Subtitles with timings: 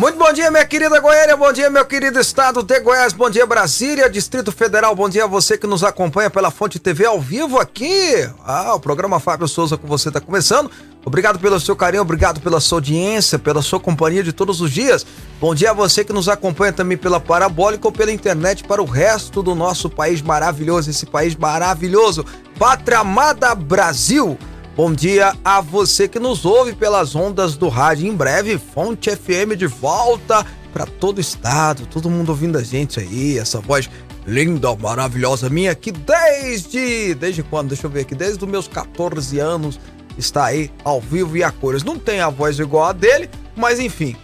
[0.00, 3.44] Muito bom dia, minha querida Goiânia, bom dia, meu querido estado de Goiás, bom dia,
[3.44, 7.58] Brasília, Distrito Federal, bom dia a você que nos acompanha pela Fonte TV ao vivo
[7.58, 8.26] aqui.
[8.42, 10.70] Ah, o programa Fábio Souza com você está começando.
[11.04, 15.04] Obrigado pelo seu carinho, obrigado pela sua audiência, pela sua companhia de todos os dias.
[15.38, 18.86] Bom dia a você que nos acompanha também pela Parabólica ou pela internet para o
[18.86, 22.24] resto do nosso país maravilhoso, esse país maravilhoso,
[22.58, 24.38] Pátria Amada Brasil.
[24.82, 28.06] Bom dia a você que nos ouve pelas ondas do rádio.
[28.06, 32.98] Em breve, Fonte FM de volta para todo o estado, todo mundo ouvindo a gente
[32.98, 33.90] aí, essa voz
[34.26, 37.68] linda, maravilhosa minha que desde desde quando?
[37.68, 39.78] Deixa eu ver aqui, desde os meus 14 anos
[40.16, 41.84] está aí ao vivo e a cores.
[41.84, 44.16] Não tem a voz igual a dele, mas enfim.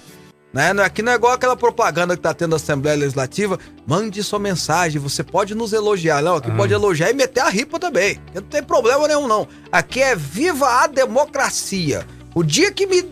[0.53, 0.73] Né?
[0.73, 3.57] Não é- Aqui não é igual aquela propaganda que tá tendo na Assembleia Legislativa.
[3.87, 6.21] Mande sua mensagem, você pode nos elogiar.
[6.21, 8.19] Não, aqui pode elogiar e meter a ripa também.
[8.33, 9.47] Não tem problema nenhum, não.
[9.71, 12.05] Aqui é viva a democracia.
[12.35, 13.09] O dia que me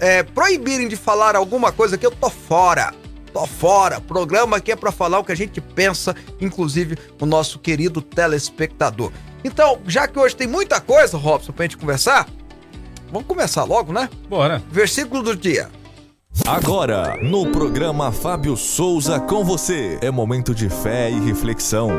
[0.00, 2.92] é, proibirem de falar alguma coisa aqui, eu tô fora.
[3.32, 4.00] Tô fora.
[4.00, 9.12] Programa aqui é pra falar o que a gente pensa, inclusive o nosso querido telespectador.
[9.44, 12.28] Então, já que hoje tem muita coisa, Robson, pra gente conversar,
[13.12, 14.08] vamos começar logo, né?
[14.28, 14.62] Bora.
[14.70, 15.68] Versículo do dia.
[16.42, 21.90] Agora, no programa Fábio Souza com você, é momento de fé e reflexão.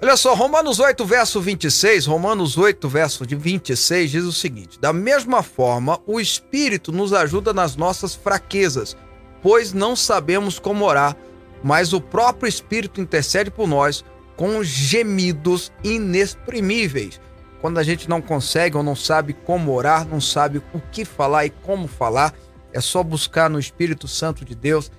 [0.00, 4.92] Olha só, Romanos 8, verso 26, Romanos 8, verso de 26 diz o seguinte: Da
[4.92, 8.96] mesma forma, o Espírito nos ajuda nas nossas fraquezas,
[9.42, 11.14] pois não sabemos como orar,
[11.62, 14.02] mas o próprio Espírito intercede por nós
[14.34, 17.20] com gemidos inexprimíveis.
[17.60, 21.44] Quando a gente não consegue ou não sabe como orar, não sabe o que falar
[21.44, 22.32] e como falar,
[22.74, 24.90] é só buscar no Espírito Santo de Deus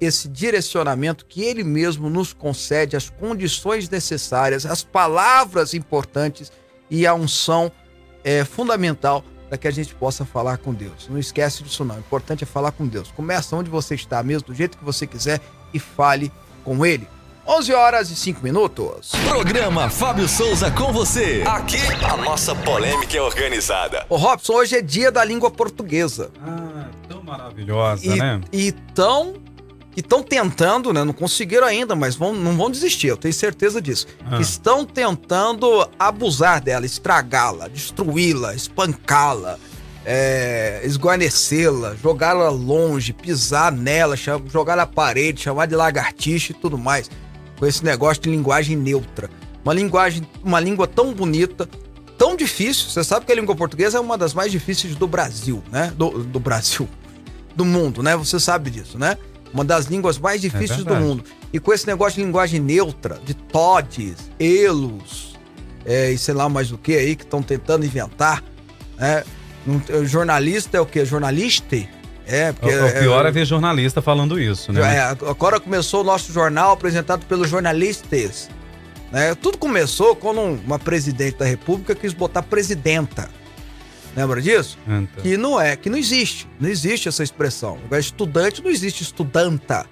[0.00, 6.50] esse, direcionamento que ele mesmo nos concede, as condições necessárias, as palavras importantes
[6.88, 7.70] e a unção
[8.24, 11.08] é fundamental para que a gente possa falar com Deus.
[11.10, 11.96] Não esquece disso não.
[11.96, 13.10] O importante é falar com Deus.
[13.10, 15.40] Começa onde você está mesmo, do jeito que você quiser
[15.74, 16.32] e fale
[16.64, 17.06] com ele.
[17.50, 19.10] 11 horas e 5 minutos.
[19.26, 21.42] Programa Fábio Souza com você.
[21.46, 24.04] Aqui a nossa polêmica é organizada.
[24.10, 26.30] Ô Robson, hoje é dia da língua portuguesa.
[26.46, 28.42] Ah, tão maravilhosa, E, né?
[28.52, 29.36] e tão
[29.96, 31.02] estão tentando, né?
[31.02, 34.06] Não conseguiram ainda, mas vão, não vão desistir, eu tenho certeza disso.
[34.30, 34.38] Ah.
[34.40, 39.58] Estão tentando abusar dela, estragá-la, destruí-la, espancá-la,
[40.04, 47.10] é, esguarnecê-la, jogá-la longe, pisar nela, jogar na parede, chamar de lagartixa e tudo mais.
[47.58, 49.28] Com esse negócio de linguagem neutra.
[49.64, 51.68] Uma linguagem, uma língua tão bonita,
[52.16, 52.88] tão difícil.
[52.88, 55.92] Você sabe que a língua portuguesa é uma das mais difíceis do Brasil, né?
[55.96, 56.88] Do, do Brasil.
[57.56, 58.16] Do mundo, né?
[58.16, 59.18] Você sabe disso, né?
[59.52, 61.04] Uma das línguas mais difíceis do verdade.
[61.04, 61.24] mundo.
[61.52, 65.34] E com esse negócio de linguagem neutra, de todes, elos,
[65.84, 68.44] é, e sei lá mais o que aí que estão tentando inventar,
[68.96, 69.24] né?
[69.66, 71.04] Não- o jornalista é o quê?
[71.04, 71.76] Jornalista?
[72.28, 72.74] É, O, porque.
[72.76, 74.96] o pior é ver jornalista falando isso, né?
[74.96, 78.50] é, agora começou o nosso jornal apresentado pelos jornalistas.
[79.10, 79.34] Né?
[79.34, 83.30] Tudo começou quando uma presidente da república quis botar presidenta.
[84.14, 84.76] Lembra disso?
[84.88, 85.22] Anta.
[85.22, 86.46] Que não é, que não existe.
[86.60, 87.78] Não existe essa expressão.
[87.86, 89.86] Agora, estudante não existe estudanta.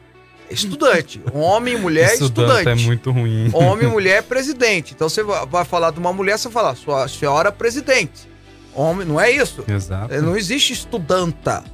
[0.51, 1.21] É estudante.
[1.33, 2.83] Homem mulher é Estudante estudante.
[2.83, 3.51] é muito ruim.
[3.53, 4.93] Homem mulher é presidente.
[4.95, 8.29] Então você va- vai falar de uma mulher, você fala, sua senhora presidente.
[8.75, 9.65] Homem, não é isso?
[9.67, 10.13] Exato.
[10.13, 11.65] É, Não existe estudanta,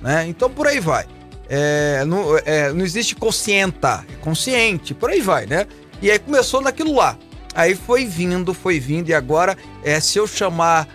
[0.00, 0.26] né?
[0.28, 1.06] Então por aí vai.
[1.48, 5.66] É, não, é, não existe conscienta, é consciente, por aí vai, né?
[6.02, 7.16] E aí começou naquilo lá.
[7.54, 10.86] Aí foi vindo, foi vindo, e agora, é, se eu chamar.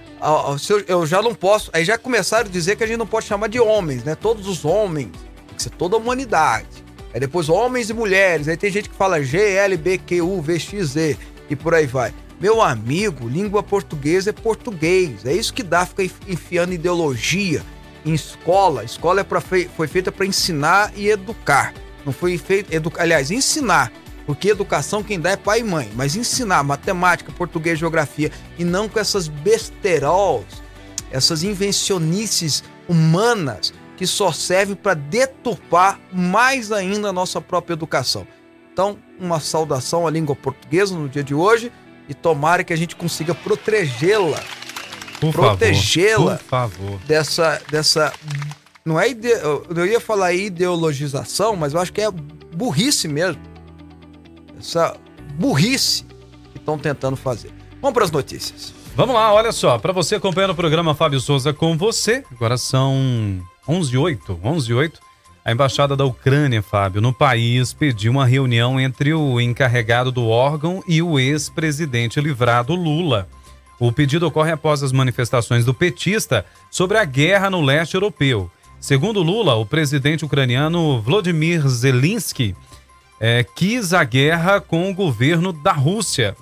[0.59, 1.69] se eu, eu já não posso.
[1.73, 4.15] Aí já começaram a dizer que a gente não pode chamar de homens, né?
[4.15, 5.09] Todos os homens.
[5.47, 6.67] Tem que ser toda a humanidade.
[7.13, 8.47] Aí depois homens e mulheres.
[8.47, 11.17] Aí tem gente que fala G, L, B, Q, U, V, X, Z.
[11.49, 12.13] E por aí vai.
[12.39, 15.25] Meu amigo, língua portuguesa é português.
[15.25, 17.61] É isso que dá, fica enfi- enfiando ideologia
[18.05, 18.83] em escola.
[18.83, 21.73] Escola é pra, foi feita para ensinar e educar.
[22.05, 23.91] Não foi feito, edu, aliás, ensinar.
[24.25, 25.91] Porque educação quem dá é pai e mãe.
[25.95, 30.45] Mas ensinar matemática, português, geografia e não com essas besterols,
[31.11, 38.27] essas invencionices humanas que só servem para deturpar mais ainda a nossa própria educação.
[38.71, 41.71] Então, uma saudação à língua portuguesa no dia de hoje
[42.09, 44.41] e tomara que a gente consiga protegê-la
[45.19, 46.37] protegê-la.
[46.37, 46.77] favor.
[46.77, 46.99] Por favor.
[47.07, 48.13] dessa dessa
[48.85, 53.41] não é ide, eu ia falar ideologização, mas eu acho que é burrice mesmo.
[54.59, 54.95] Essa
[55.35, 56.03] burrice
[56.51, 57.51] que estão tentando fazer.
[57.81, 58.73] Vamos para as notícias.
[58.95, 59.77] Vamos lá, olha só.
[59.77, 64.71] Para você acompanhando o programa Fábio Souza com você, agora são 11 h 08 11
[64.71, 64.99] h 08
[65.45, 70.83] A embaixada da Ucrânia, Fábio, no país pediu uma reunião entre o encarregado do órgão
[70.87, 73.27] e o ex-presidente livrado Lula.
[73.85, 78.49] O pedido ocorre após as manifestações do petista sobre a guerra no leste europeu.
[78.79, 82.55] Segundo Lula, o presidente ucraniano Volodymyr Zelensky
[83.19, 86.33] eh, quis a guerra com o governo da Rússia.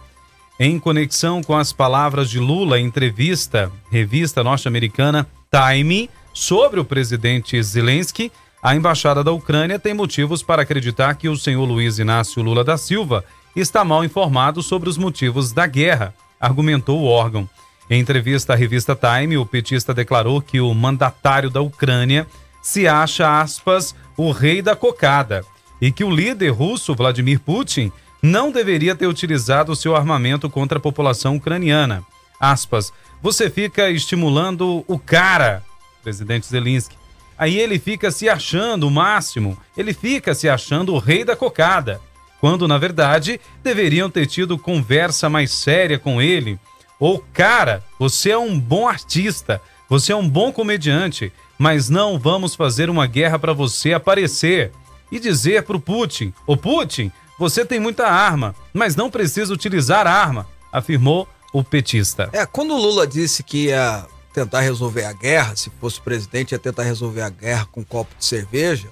[0.59, 7.59] Em conexão com as palavras de Lula em entrevista, revista norte-americana Time, sobre o presidente
[7.63, 12.63] Zelensky, a embaixada da Ucrânia tem motivos para acreditar que o senhor Luiz Inácio Lula
[12.63, 17.47] da Silva está mal informado sobre os motivos da guerra, argumentou o órgão.
[17.89, 22.25] Em entrevista à revista Time, o petista declarou que o mandatário da Ucrânia
[22.61, 25.45] se acha, aspas, o rei da cocada
[25.79, 27.91] e que o líder russo Vladimir Putin
[28.21, 32.03] não deveria ter utilizado seu armamento contra a população ucraniana.
[32.39, 35.63] Aspas, você fica estimulando o cara,
[36.03, 36.95] presidente Zelensky.
[37.37, 41.99] Aí ele fica se achando o máximo, ele fica se achando o rei da cocada,
[42.41, 46.59] quando na verdade deveriam ter tido conversa mais séria com ele.
[46.99, 52.55] Ou cara, você é um bom artista, você é um bom comediante, mas não vamos
[52.55, 54.71] fazer uma guerra para você aparecer
[55.11, 60.47] e dizer pro Putin: "Ô Putin, você tem muita arma, mas não precisa utilizar arma",
[60.71, 62.27] afirmou o petista.
[62.33, 66.59] É, quando o Lula disse que ia tentar resolver a guerra, se fosse presidente, ia
[66.59, 68.89] tentar resolver a guerra com um copo de cerveja,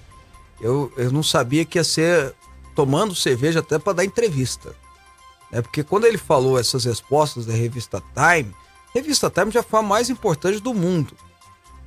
[0.62, 2.36] eu, eu não sabia que ia ser
[2.80, 4.74] tomando cerveja até para dar entrevista.
[5.52, 5.62] Né?
[5.62, 8.56] Porque quando ele falou essas respostas da revista Time,
[8.90, 11.14] a revista Time já foi a mais importante do mundo.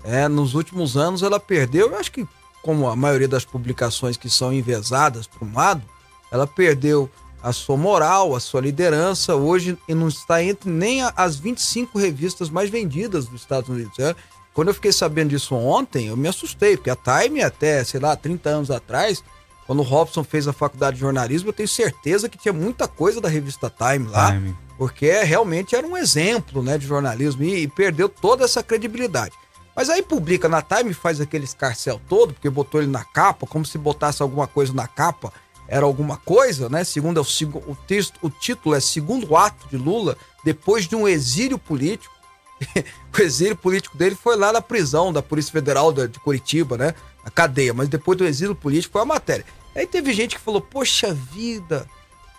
[0.05, 2.29] É, nos últimos anos ela perdeu, eu acho que
[2.63, 5.83] como a maioria das publicações que são envesadas para um lado,
[6.31, 7.09] ela perdeu
[7.43, 9.35] a sua moral, a sua liderança.
[9.35, 13.99] Hoje não está entre nem as 25 revistas mais vendidas dos Estados Unidos.
[13.99, 14.15] É,
[14.53, 18.15] Quando eu fiquei sabendo disso ontem, eu me assustei, porque a Time, até, sei lá,
[18.15, 19.25] 30 anos atrás,
[19.67, 23.21] quando o Robson fez a faculdade de jornalismo, eu tenho certeza que tinha muita coisa
[23.21, 24.57] da revista Time lá, Time.
[24.77, 29.35] porque realmente era um exemplo né, de jornalismo e, e perdeu toda essa credibilidade.
[29.75, 33.65] Mas aí publica na Time, faz aquele escarcel todo, porque botou ele na capa, como
[33.65, 35.33] se botasse alguma coisa na capa,
[35.67, 36.85] era alguma coisa, né?
[36.85, 41.09] Segundo é o, o texto, o título é Segundo Ato de Lula, depois de um
[41.09, 42.13] exílio político.
[43.17, 46.95] o exílio político dele foi lá na prisão da Polícia Federal de Curitiba, né?
[47.25, 49.45] Na cadeia, mas depois do exílio político foi a matéria.
[49.75, 51.89] Aí teve gente que falou, poxa vida,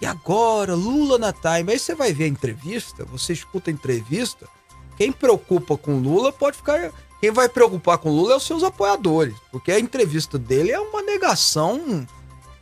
[0.01, 0.75] e agora?
[0.75, 1.71] Lula na Time.
[1.71, 4.47] Aí você vai ver a entrevista, você escuta a entrevista,
[4.97, 6.91] quem preocupa com Lula pode ficar.
[7.19, 11.01] Quem vai preocupar com Lula é os seus apoiadores, porque a entrevista dele é uma
[11.01, 12.05] negação.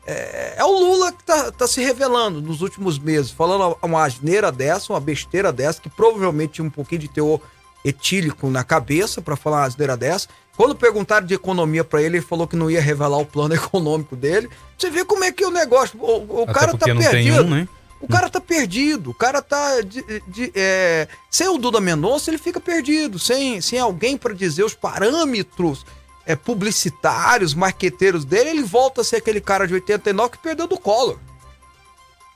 [0.05, 4.51] É, é o Lula que tá, tá se revelando nos últimos meses, falando uma asneira
[4.51, 7.39] dessa, uma besteira dessa, que provavelmente tinha um pouquinho de teor
[7.83, 10.27] etílico na cabeça para falar uma asneira dessa.
[10.58, 14.15] Quando perguntaram de economia para ele, ele falou que não ia revelar o plano econômico
[14.15, 14.50] dele.
[14.77, 15.98] Você vê como é que o negócio.
[16.01, 17.43] O, o cara tá perdido.
[17.43, 17.67] um, né?
[18.00, 19.81] O cara tá perdido, o cara tá.
[19.81, 23.20] de- de- é, sem o Duda Mendonça, ele fica perdido.
[23.20, 25.86] Sem, sem alguém para dizer os parâmetros
[26.25, 30.79] é, publicitários, marqueteiros dele, ele volta a ser aquele cara de 89 que perdeu do
[30.79, 31.17] Collor.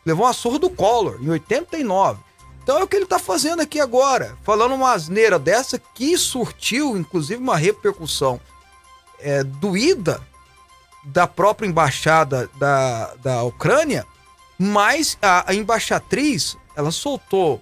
[0.06, 2.20] Levou uma surra do Collor em 89.
[2.66, 6.98] Então é o que ele tá fazendo aqui agora, falando uma asneira dessa que surtiu,
[6.98, 8.42] inclusive, uma repercussão
[9.20, 10.20] é, doída
[11.04, 14.04] da própria embaixada da, da Ucrânia,
[14.58, 17.62] mas a, a embaixatriz, ela soltou,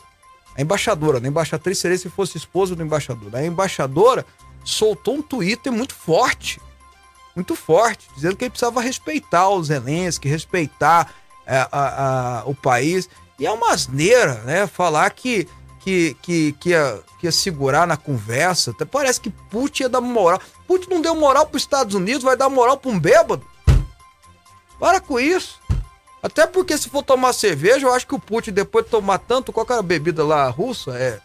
[0.55, 1.27] a embaixadora, né?
[1.27, 4.25] a embaixatriz seria se fosse esposa do embaixador, a embaixadora
[4.63, 6.61] soltou um Twitter muito forte,
[7.35, 11.13] muito forte, dizendo que ele precisava respeitar os Zelensky, respeitar
[11.45, 13.09] é, a, a, o país.
[13.39, 14.67] E é uma asneira, né?
[14.67, 15.47] Falar que,
[15.79, 18.71] que, que, que, ia, que ia segurar na conversa.
[18.71, 20.39] Até parece que Putin ia dar moral.
[20.67, 23.45] Putin não deu moral para os Estados Unidos, vai dar moral para um bêbado?
[24.79, 25.59] Para com isso.
[26.21, 29.51] Até porque se for tomar cerveja, eu acho que o Putin, depois de tomar tanto,
[29.51, 30.91] qual era a bebida lá russa?
[30.97, 31.19] É.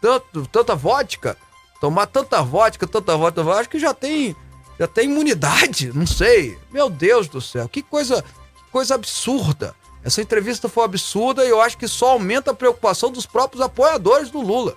[0.00, 1.36] Tanto, tanta vodka,
[1.80, 4.36] tomar tanta vodka, tanta vodka, eu acho que já tem
[4.78, 6.58] já tem imunidade, não sei.
[6.70, 9.74] Meu Deus do céu, que coisa, que coisa absurda.
[10.04, 14.30] Essa entrevista foi absurda e eu acho que só aumenta a preocupação dos próprios apoiadores
[14.30, 14.76] do Lula.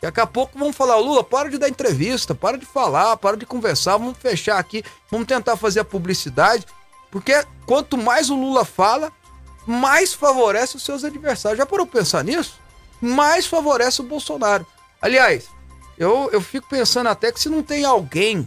[0.00, 3.46] Daqui a pouco vão falar, Lula, para de dar entrevista, para de falar, para de
[3.46, 6.66] conversar, vamos fechar aqui, vamos tentar fazer a publicidade,
[7.10, 7.32] porque
[7.66, 9.10] quanto mais o Lula fala,
[9.66, 11.58] mais favorece os seus adversários.
[11.58, 12.60] Já parou pensar nisso?
[13.00, 14.66] Mais favorece o Bolsonaro.
[15.00, 15.48] Aliás,
[15.96, 18.46] eu, eu fico pensando até que se não tem alguém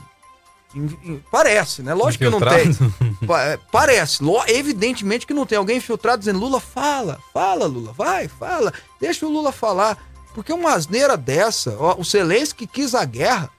[1.29, 1.93] Parece, né?
[1.93, 2.61] Lógico infiltrado.
[2.61, 3.11] que não tem.
[3.31, 4.23] É, parece.
[4.47, 5.57] Evidentemente que não tem.
[5.57, 8.73] Alguém infiltrado dizendo: Lula, fala, fala, Lula, vai, fala.
[8.99, 9.97] Deixa o Lula falar.
[10.33, 13.49] Porque uma asneira dessa, ó, o Zelensky quis a guerra.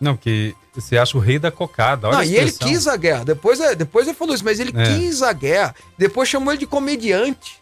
[0.00, 2.08] Não, que você acha o rei da cocada.
[2.08, 3.24] Olha não, e ele quis a guerra.
[3.24, 4.84] Depois, é, depois ele falou isso, mas ele é.
[4.84, 5.74] quis a guerra.
[5.96, 7.57] Depois chamou ele de comediante.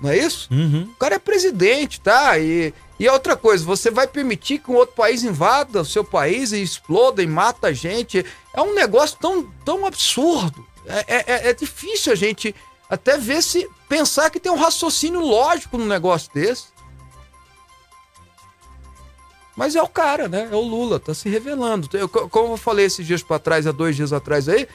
[0.00, 0.48] Não é isso?
[0.50, 0.88] Uhum.
[0.92, 2.38] O cara é presidente, tá?
[2.38, 6.52] E, e outra coisa, você vai permitir que um outro país invada o seu país
[6.52, 8.24] e exploda e mata a gente?
[8.54, 10.66] É um negócio tão, tão absurdo.
[10.86, 12.54] É, é, é, é difícil a gente
[12.88, 16.64] até ver se pensar que tem um raciocínio lógico num negócio desse.
[19.56, 20.48] Mas é o cara, né?
[20.50, 21.88] É o Lula, tá se revelando.
[21.92, 24.66] Eu, como eu falei esses dias para trás, há dois dias atrás aí,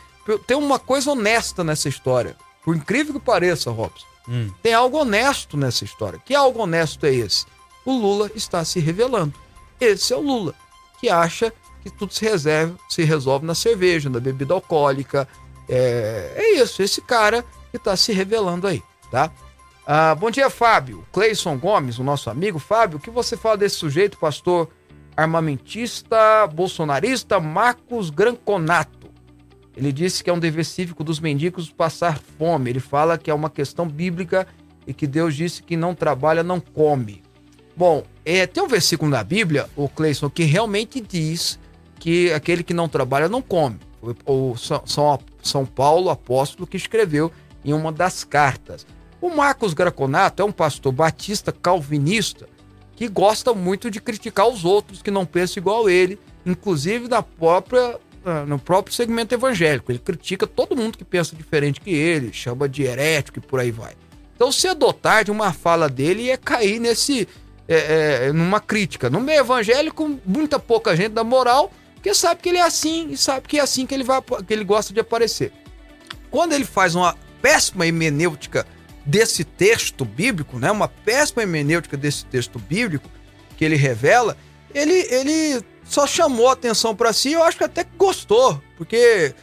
[0.46, 2.38] tem uma coisa honesta nessa história.
[2.63, 4.14] Por incrível que pareça, Robson.
[4.27, 4.50] Hum.
[4.62, 6.20] Tem algo honesto nessa história.
[6.25, 7.46] Que algo honesto é esse?
[7.86, 9.34] o Lula está se revelando.
[9.79, 10.55] Esse é o Lula,
[11.00, 11.53] que acha
[11.84, 15.27] que tudo se, reserva, se resolve na cerveja, na bebida alcoólica.
[15.70, 19.32] É, é isso, esse cara que está se revelando aí, tá?
[19.86, 21.05] Ah, bom dia, Fábio.
[21.13, 22.58] Cleison Gomes, o nosso amigo.
[22.58, 24.67] Fábio, o que você fala desse sujeito, pastor
[25.15, 28.94] armamentista, bolsonarista, Marcos Granconato?
[29.75, 32.70] Ele disse que é um dever cívico dos mendigos passar fome.
[32.70, 34.48] Ele fala que é uma questão bíblica
[34.88, 37.22] e que Deus disse que não trabalha, não come.
[37.75, 41.60] Bom, é, tem um versículo na Bíblia, o Cleison, que realmente diz
[42.00, 43.77] que aquele que não trabalha não come.
[44.25, 47.32] O São, São Paulo, apóstolo, que escreveu
[47.63, 48.86] em uma das cartas.
[49.20, 52.48] O Marcos Graconato é um pastor batista calvinista
[52.96, 58.00] que gosta muito de criticar os outros que não pensam igual ele, inclusive na própria,
[58.48, 59.91] no próprio segmento evangélico.
[59.91, 63.72] Ele critica todo mundo que pensa diferente que ele, chama de herético e por aí
[63.72, 63.94] vai.
[64.36, 67.27] Então, se adotar de uma fala dele é cair nesse
[67.67, 69.10] é, é, numa crítica.
[69.10, 73.17] No meio evangélico, muita pouca gente da moral, que sabe que ele é assim e
[73.17, 75.51] sabe que é assim que ele, vai, que ele gosta de aparecer.
[76.29, 78.65] Quando ele faz uma péssima hermenêutica
[79.05, 83.10] desse texto bíblico, né, uma péssima hermenêutica desse texto bíblico
[83.58, 84.38] que ele revela,
[84.74, 89.34] ele, ele só chamou atenção para si, eu acho que até gostou, porque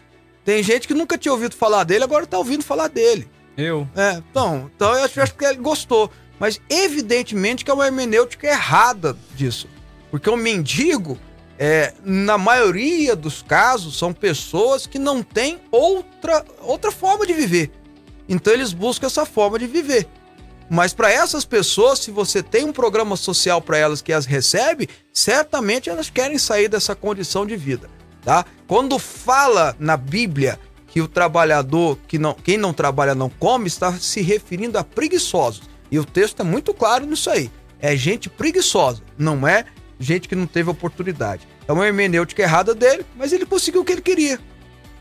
[0.44, 3.28] tem gente que nunca tinha ouvido falar dele, agora tá ouvindo falar dele.
[3.56, 3.88] Eu.
[3.94, 6.10] É, então, então eu acho, eu acho que ele gostou.
[6.38, 9.68] Mas evidentemente que é uma hermenêutica errada disso.
[10.10, 11.18] Porque o mendigo,
[11.58, 17.70] é, na maioria dos casos, são pessoas que não têm outra, outra forma de viver.
[18.28, 20.08] Então eles buscam essa forma de viver.
[20.72, 24.88] Mas para essas pessoas, se você tem um programa social para elas que as recebe,
[25.12, 27.90] certamente elas querem sair dessa condição de vida,
[28.24, 28.46] tá?
[28.66, 33.92] Quando fala na Bíblia que o trabalhador, que não, quem não trabalha não come, está
[33.98, 35.68] se referindo a preguiçosos.
[35.90, 37.50] E o texto é muito claro nisso aí.
[37.78, 39.66] É gente preguiçosa, não é
[40.00, 41.46] gente que não teve oportunidade.
[41.68, 44.40] É uma hermenêutica errada dele, mas ele conseguiu o que ele queria.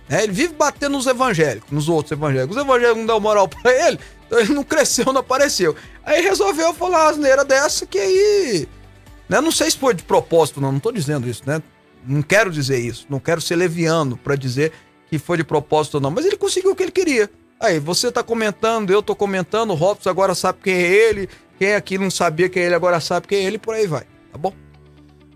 [0.09, 2.57] É, ele vive batendo nos evangélicos, nos outros evangélicos.
[2.57, 3.97] Os evangélicos não dão moral para ele,
[4.39, 5.75] ele não cresceu, não apareceu.
[6.03, 8.67] Aí resolveu falar asneira dessa que aí.
[9.27, 11.61] Né, não sei se foi de propósito, não, não tô dizendo isso, né?
[12.05, 14.73] Não quero dizer isso, não quero ser leviano para dizer
[15.09, 16.11] que foi de propósito, não.
[16.11, 17.29] Mas ele conseguiu o que ele queria.
[17.59, 21.75] Aí, você tá comentando, eu tô comentando, o Robson agora sabe quem é ele, quem
[21.75, 24.37] aqui não sabia quem é ele agora sabe quem é ele, por aí vai, tá
[24.37, 24.53] bom?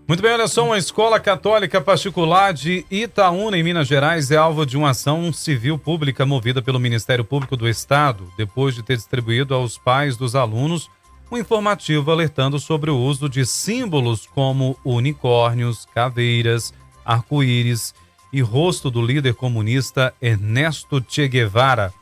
[0.08, 4.64] Muito bem, olha só, uma escola católica particular de Itaúna, em Minas Gerais, é alvo
[4.64, 9.52] de uma ação civil pública movida pelo Ministério Público do Estado, depois de ter distribuído
[9.52, 10.88] aos pais dos alunos
[11.28, 16.72] um informativo alertando sobre o uso de símbolos como unicórnios, caveiras,
[17.04, 17.92] arco-íris
[18.32, 21.92] e rosto do líder comunista Ernesto Che Guevara.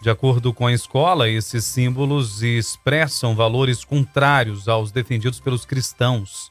[0.00, 6.49] De acordo com a escola, esses símbolos expressam valores contrários aos defendidos pelos cristãos.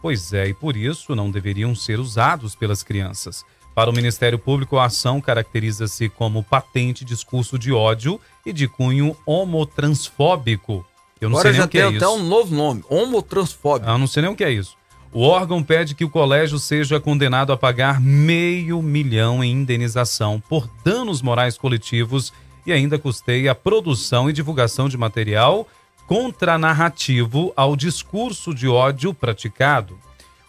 [0.00, 3.44] Pois é, e por isso não deveriam ser usados pelas crianças.
[3.74, 9.16] Para o Ministério Público, a ação caracteriza-se como patente discurso de ódio e de cunho
[9.24, 10.84] homotransfóbico.
[11.20, 11.96] Eu não Agora sei nem o que é isso.
[11.96, 13.90] até um novo nome, homotransfóbico.
[13.90, 14.76] Eu não sei nem o que é isso.
[15.12, 20.68] O órgão pede que o colégio seja condenado a pagar meio milhão em indenização por
[20.84, 22.32] danos morais coletivos
[22.66, 25.66] e ainda custeia a produção e divulgação de material
[26.08, 29.98] contranarrativo ao discurso de ódio praticado.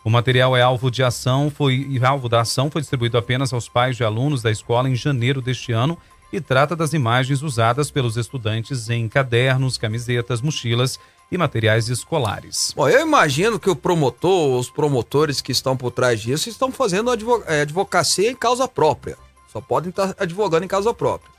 [0.06, 3.98] O material é alvo de ação, foi alvo da ação foi distribuído apenas aos pais
[3.98, 5.98] de alunos da escola em janeiro deste ano
[6.32, 10.98] e trata das imagens usadas pelos estudantes em cadernos, camisetas, mochilas
[11.30, 12.74] e materiais escolares.
[12.74, 17.12] Bom, eu imagino que o promotor, os promotores que estão por trás disso, estão fazendo
[17.46, 19.18] é, advocacia em causa própria.
[19.52, 21.34] Só podem estar advogando em causa própria.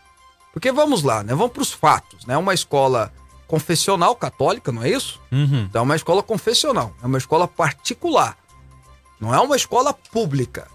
[0.53, 1.35] Porque vamos lá, né?
[1.35, 2.37] Vamos para os fatos, né?
[2.37, 3.11] Uma escola
[3.51, 5.21] confessional católica, não é isso?
[5.33, 5.67] Uhum.
[5.69, 8.39] Então é uma escola confessional, é uma escola particular,
[9.21, 10.69] não é uma escola pública.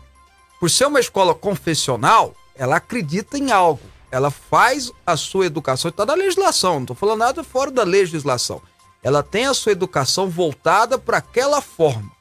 [0.60, 6.05] Por ser uma escola confessional, ela acredita em algo, ela faz a sua educação, está
[6.05, 8.62] na legislação, não estou falando nada fora da legislação.
[9.01, 12.12] Ela tem a sua educação voltada para aquela forma.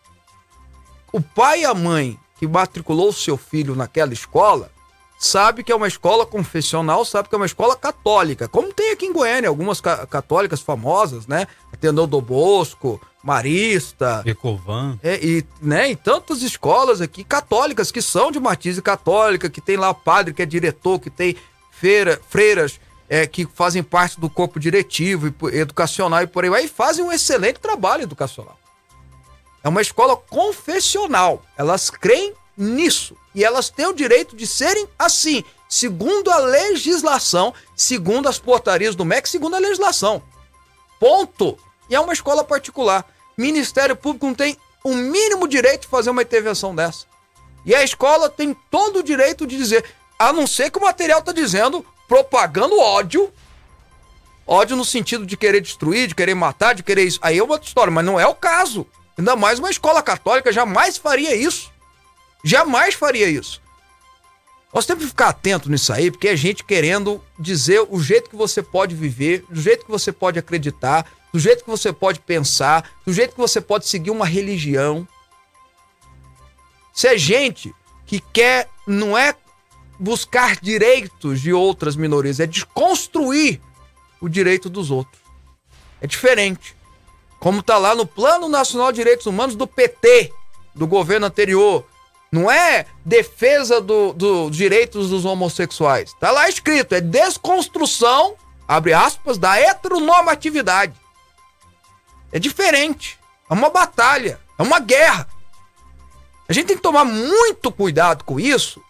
[1.13, 4.71] O pai e a mãe que matriculou o seu filho naquela escola
[5.25, 9.07] sabe que é uma escola confessional, sabe que é uma escola católica, como tem aqui
[9.07, 11.47] em Goiânia, algumas ca católicas famosas, né?
[11.73, 14.99] Ateneu do Bosco, Marista, Ecovan.
[15.03, 19.77] É, e, né, e tantas escolas aqui católicas que são de matiz católica, que tem
[19.77, 21.37] lá padre que é diretor, que tem
[21.71, 22.79] feira, freiras
[23.09, 27.05] é, que fazem parte do corpo diretivo e educacional e por aí vai, e fazem
[27.05, 28.59] um excelente trabalho educacional.
[29.63, 31.43] É uma escola confessional.
[31.57, 33.17] Elas creem nisso.
[33.35, 39.05] E elas têm o direito de serem assim, segundo a legislação, segundo as portarias do
[39.05, 40.23] MEC, segundo a legislação.
[41.01, 41.59] Ponto.
[41.89, 43.05] E é uma escola particular.
[43.37, 47.07] Ministério Público não tem o mínimo direito de fazer uma intervenção dessa.
[47.65, 49.85] E a escola tem todo o direito de dizer,
[50.19, 53.33] a não ser que o material está dizendo propagando ódio.
[54.47, 57.19] Ódio no sentido de querer destruir, de querer matar, de querer isso.
[57.23, 58.87] Aí é uma outra história, mas não é o caso.
[59.17, 61.73] Ainda mais uma escola católica jamais faria isso.
[62.45, 63.63] Jamais faria isso.
[64.73, 68.37] Nós temos que ficar atento nisso aí, porque é gente querendo dizer o jeito que
[68.37, 72.91] você pode viver, do jeito que você pode acreditar, do jeito que você pode pensar,
[73.07, 75.09] do jeito que você pode seguir uma religião.
[76.93, 77.73] Isso é gente
[78.05, 79.35] que quer, não é
[79.99, 83.61] buscar direitos de outras minorias, é desconstruir
[84.21, 85.23] o direito dos outros.
[86.01, 86.77] É diferente.
[87.39, 90.33] Como está lá no Plano Nacional de Direitos Humanos do PT,
[90.75, 91.87] do governo anterior,
[92.35, 96.13] não é defesa dos do direitos dos homossexuais.
[96.15, 98.35] Tá lá escrito, é desconstrução,
[98.67, 100.95] abre aspas, da heteronormatividade.
[102.33, 103.21] É diferente.
[103.49, 104.41] É uma batalha.
[104.59, 105.29] É uma guerra.
[106.49, 108.83] A gente tem que tomar muito cuidado com isso.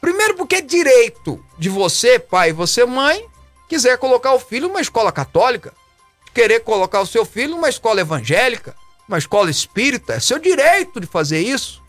[0.00, 3.24] Primeiro, porque é direito de você, pai, você, mãe,
[3.68, 5.72] quiser colocar o filho numa escola católica,
[6.34, 8.74] querer colocar o seu filho numa escola evangélica,
[9.08, 11.80] uma escola espírita, é seu direito de fazer isso.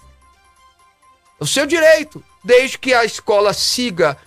[1.39, 4.17] É o seu direito, desde que a escola siga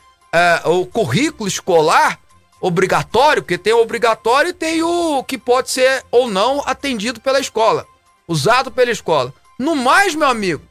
[0.64, 2.18] uh, o currículo escolar
[2.61, 7.40] obrigatório, porque tem o obrigatório e tem o que pode ser ou não atendido pela
[7.40, 7.87] escola,
[8.27, 9.35] usado pela escola.
[9.59, 10.62] No mais, meu amigo,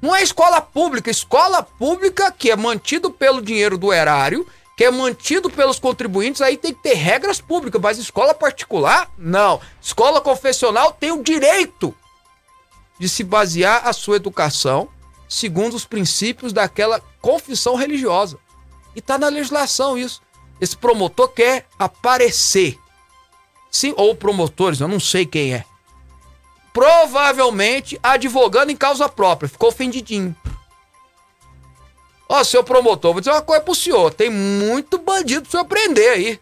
[0.00, 4.90] não é escola pública, escola pública que é mantido pelo dinheiro do erário, que é
[4.90, 9.60] mantido pelos contribuintes, aí tem que ter regras públicas, mas escola particular, não.
[9.80, 11.94] Escola confessional tem o direito
[12.98, 14.88] de se basear a sua educação
[15.28, 18.38] segundo os princípios daquela confissão religiosa.
[18.94, 20.22] E está na legislação isso.
[20.60, 22.78] Esse promotor quer aparecer.
[23.70, 25.64] Sim, ou promotores, eu não sei quem é.
[26.72, 30.34] Provavelmente advogando em causa própria, ficou ofendidinho.
[32.28, 36.12] Ó, seu promotor, vou dizer uma coisa pro senhor: tem muito bandido pro senhor prender
[36.12, 36.40] aí.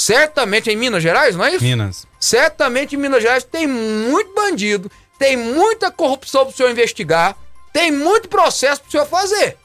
[0.00, 1.62] Certamente em Minas Gerais, não é isso?
[1.62, 2.06] Minas.
[2.18, 7.36] Certamente em Minas Gerais tem muito bandido, tem muita corrupção pro senhor investigar,
[7.70, 9.58] tem muito processo pro senhor fazer.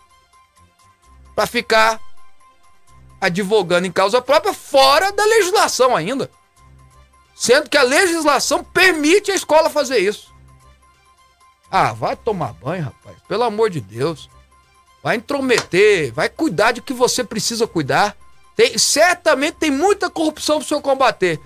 [1.33, 2.01] Para ficar
[3.21, 6.29] advogando em causa própria fora da legislação ainda.
[7.33, 10.35] Sendo que a legislação permite a escola fazer isso.
[11.71, 13.15] Ah, vai tomar banho, rapaz.
[13.25, 14.29] Pelo amor de Deus.
[15.01, 18.17] Vai intrometer, vai cuidar de que você precisa cuidar.
[18.55, 21.39] Tem, certamente tem muita corrupção pro senhor combater.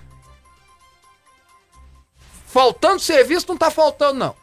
[2.46, 4.34] Faltando serviço, não tá faltando, não.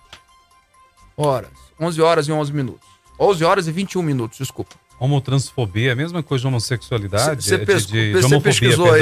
[1.15, 1.51] Horas.
[1.79, 2.87] 11 horas e 11 minutos.
[3.19, 4.75] 11 horas e 21 minutos, desculpa.
[4.99, 7.43] Homotransfobia, é a mesma coisa de homossexualidade?
[7.43, 9.01] Cê- cê é de, pes- de, cê de homofobia, pesquisou aí?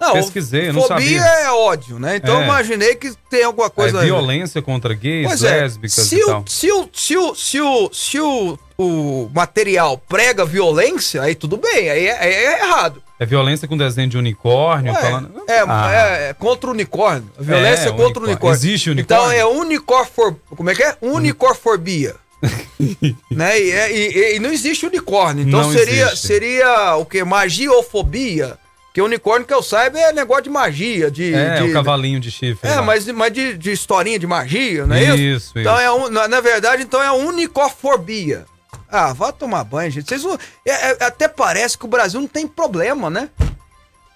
[0.00, 1.42] Não, Pesquisei, eu não fobia sabia.
[1.44, 2.16] é ódio, né?
[2.16, 2.38] Então É.
[2.40, 4.06] eu imaginei que tem alguma coisa é aí.
[4.06, 6.44] violência contra gays, Pois é, lésbicas se e o, tal.
[6.46, 11.90] se o, se o, se o, se o, o material prega violência, aí tudo bem,
[11.90, 13.02] aí é, aí é errado.
[13.18, 15.42] É violência com desenho de unicórnio, Ué, falando...
[15.48, 17.28] é, Ah, é, é contra o unicórnio.
[17.36, 18.28] Violência É, é, contra o unicórnio.
[18.30, 18.54] unicórnio.
[18.56, 19.40] Existe Então unicórnio?
[19.40, 20.36] é unicorfor...
[20.56, 20.96] Como é que é?
[21.02, 22.14] Unicorfobia.
[23.30, 23.60] né?
[23.60, 25.44] E, é- e- e não existe unicórnio.
[25.46, 26.26] Então Não seria, existe.
[26.28, 27.24] seria o quê?
[27.24, 28.56] Magiofobia.
[28.98, 31.08] Porque unicórnio que eu saiba é negócio de magia.
[31.10, 32.68] De, É, de- o cavalinho de chifre.
[32.68, 32.82] É, lá.
[32.82, 35.16] mas, mas de, de historinha de magia, não é isso?
[35.18, 35.82] Isso, Então isso.
[35.82, 38.44] é um, na, na verdade, então é unicofobia.
[38.90, 40.08] Ah, vá tomar banho, gente.
[40.08, 40.34] Vocês não-
[40.66, 43.28] é- é- até parece que o Brasil não tem problema, né?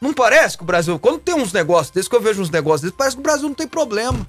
[0.00, 0.98] Não parece que o Brasil.
[0.98, 3.46] Quando tem uns negócios desses, que eu vejo uns negócios desses, parece que o Brasil
[3.48, 4.26] não tem problema.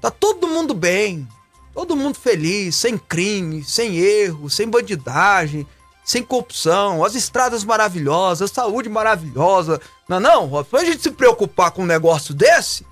[0.00, 1.26] Tá todo mundo bem.
[1.74, 5.66] Todo mundo feliz, sem crime, sem erro, sem bandidagem,
[6.06, 9.80] sem corrupção, as estradas maravilhosas, a saúde maravilhosa.
[10.08, 12.86] Não, é não, Robson, pra gente se preocupar com um negócio desse,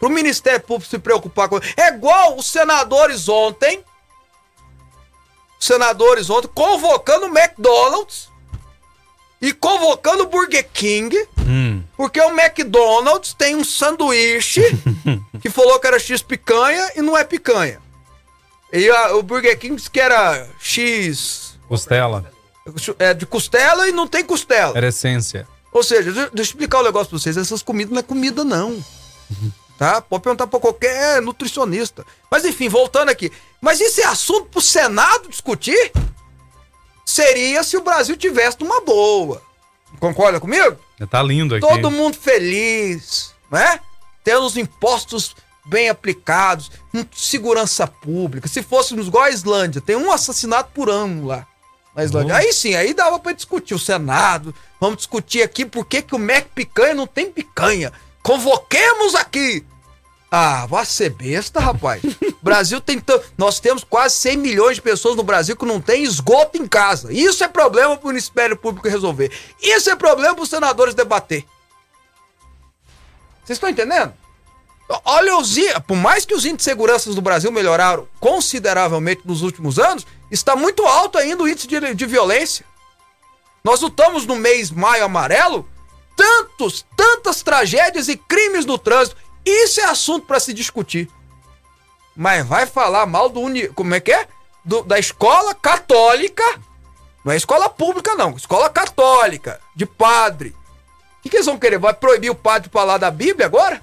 [0.00, 1.58] pro Ministério Público se preocupar com.
[1.76, 3.84] É igual os senadores ontem.
[5.60, 8.28] Os senadores ontem convocando o McDonald's
[9.42, 11.14] e convocando o Burger King.
[11.40, 14.62] Hum, Porque o McDonald's tem um sanduíche
[15.42, 17.78] que falou que era X picanha e não é picanha.
[18.72, 22.30] E a- o Burger King disse que era X costela.
[22.98, 24.76] É, de costela e não tem costela.
[24.76, 25.46] Era essência.
[25.72, 27.36] Ou seja, deixa eu explicar um negócio pra vocês.
[27.36, 28.82] Essas comidas não é comida, não.
[29.78, 30.00] Tá?
[30.00, 32.04] Pode perguntar pra qualquer nutricionista.
[32.30, 33.30] Mas enfim, voltando aqui.
[33.60, 35.92] Mas isso é assunto pro Senado discutir?
[37.04, 39.40] Seria se o Brasil tivesse numa boa.
[40.00, 40.76] Concorda comigo?
[41.10, 41.66] Tá lindo aqui.
[41.66, 43.80] Todo mundo feliz, né?
[44.24, 48.48] Tendo os impostos bem aplicados, com segurança pública.
[48.48, 51.46] Se fôssemos igual a Islândia, tem um assassinato por ano lá
[51.98, 52.32] na Islândia.
[52.34, 52.40] Uhum.
[52.40, 54.54] Aí sim, aí dava pra discutir o Senado.
[54.80, 57.92] Vamos discutir aqui por que, que o Mac picanha não tem picanha.
[58.22, 59.66] Convoquemos aqui.
[60.30, 62.02] Ah, vai ser besta, rapaz.
[62.40, 66.04] Brasil tem tan- nós temos quase 100 milhões de pessoas no Brasil que não tem
[66.04, 67.12] esgoto em casa.
[67.12, 69.32] Isso é problema pro Ministério Público resolver.
[69.60, 71.44] Isso é problema pros senadores debater.
[73.44, 74.12] Vocês estão entendendo?
[75.04, 75.54] Olha os
[75.86, 80.54] por mais que os índices de segurança do Brasil melhoraram consideravelmente nos últimos anos, está
[80.56, 82.64] muito alto ainda o índice de, de violência.
[83.62, 85.68] Nós lutamos no mês maio amarelo
[86.16, 89.16] tantos, tantas tragédias e crimes no trânsito.
[89.44, 91.08] Isso é assunto para se discutir.
[92.16, 94.26] Mas vai falar mal do uni, como é que é?
[94.64, 96.42] Do- da escola católica.
[97.24, 100.50] Não é escola pública não, escola católica, de padre.
[101.18, 101.78] O que, que eles vão querer?
[101.78, 103.80] Vai proibir o padre de falar da Bíblia agora?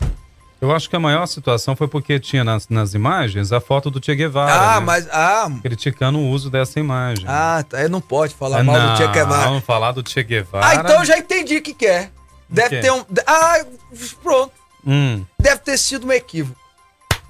[0.61, 4.03] Eu acho que a maior situação foi porque tinha nas, nas imagens a foto do
[4.03, 4.53] Che Guevara.
[4.75, 4.85] Ah, né?
[4.85, 5.07] mas.
[5.11, 7.25] Ah, Criticando o uso dessa imagem.
[7.27, 9.43] ah tá, não pode falar Ah, mal não, do Che Guevara.
[9.49, 10.65] Vamos falar do Che Guevara.
[10.67, 12.09] Ah, então eu já entendi o que, que é.
[12.49, 13.03] Deve ter um.
[13.27, 13.65] Ah,
[14.23, 14.51] pronto.
[14.87, 16.59] Hum, Deve ter sido um equívoco.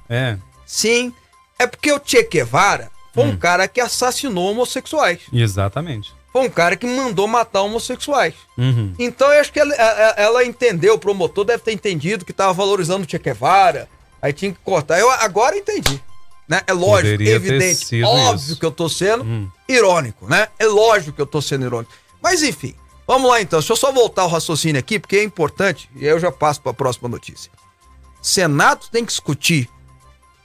[0.10, 1.14] é, Sim.
[1.58, 3.30] É porque o Che Guevara foi Hum.
[3.32, 5.22] um cara que assassinou homossexuais.
[5.34, 6.14] exatamente.
[6.36, 8.34] Foi um cara que mandou matar homossexuais.
[8.58, 8.94] Uhum.
[9.00, 12.52] Então eu acho que ela, ela- ela entendeu, o promotor deve ter entendido que tava
[12.52, 13.88] valorizando o Che Guevara.
[14.22, 15.00] Aí tinha que cortar.
[15.00, 16.04] Eu agora entendi.
[16.46, 16.60] Né?
[16.68, 18.60] É lógico, Poderia evidente, óbvio isso.
[18.60, 19.50] que eu tô sendo Hum.
[19.70, 20.50] irônico, né?
[20.60, 21.94] É lógico que eu tô sendo irônico.
[22.22, 22.76] Mas enfim,
[23.08, 23.60] vamos lá então.
[23.60, 26.62] Deixa eu só voltar o raciocínio aqui, porque é importante, e aí eu já passo
[26.62, 27.50] para a próxima notícia.
[28.22, 29.70] Senado tem que discutir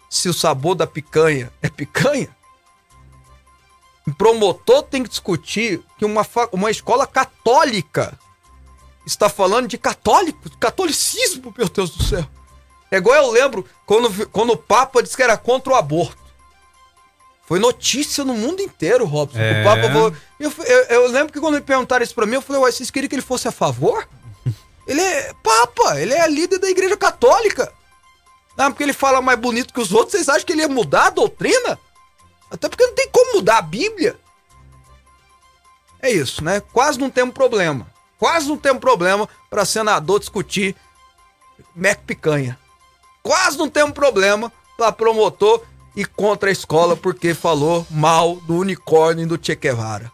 [0.09, 2.29] se o sabor da picanha é picanha.
[4.17, 8.19] Promotor tem que discutir que uma, uma escola católica
[9.07, 12.27] está falando de católico, de catolicismo, meu Deus do céu.
[12.91, 16.19] É igual eu lembro quando, quando o Papa disse que era contra o aborto.
[17.47, 19.39] Foi notícia no mundo inteiro, Robson.
[19.39, 19.61] É.
[19.61, 20.15] O Papa falou.
[20.39, 22.91] Eu, eu- eu lembro que quando me perguntaram isso pra mim, eu falei, ué, vocês
[22.91, 24.09] queriam que ele fosse a favor?
[24.87, 27.73] Ele é Papa, ele é líder da igreja católica.
[28.59, 31.07] Ah, porque ele fala mais bonito que os outros, vocês acham que ele ia mudar
[31.07, 31.79] a doutrina?
[32.51, 34.19] Até porque não tem como mudar a Bíblia.
[36.03, 36.61] É isso, né?
[36.61, 37.87] Quase não temos problema.
[38.19, 40.75] Quase não temos problema para senador discutir
[41.75, 42.59] Mac Picanha.
[43.23, 45.63] Quase não temos problema para promotor
[45.95, 50.11] ir contra a escola porque falou mal do unicórnio e do Che Guevara.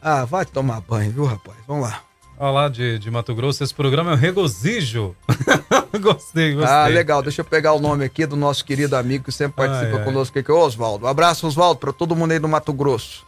[0.00, 1.56] Ah, vai tomar banho, viu, rapaz?
[1.66, 2.05] Vamos lá.
[2.38, 5.14] Lá de, de Mato Grosso, esse programa é um regozijo.
[6.00, 6.74] gostei, gostei.
[6.74, 7.22] Ah, legal.
[7.22, 10.04] Deixa eu pegar o nome aqui do nosso querido amigo que sempre participa Ai, ai.
[10.04, 11.06] conosco aqui, o Oswaldo.
[11.06, 13.24] Um abraço, Oswaldo, pra todo mundo aí do Mato Grosso.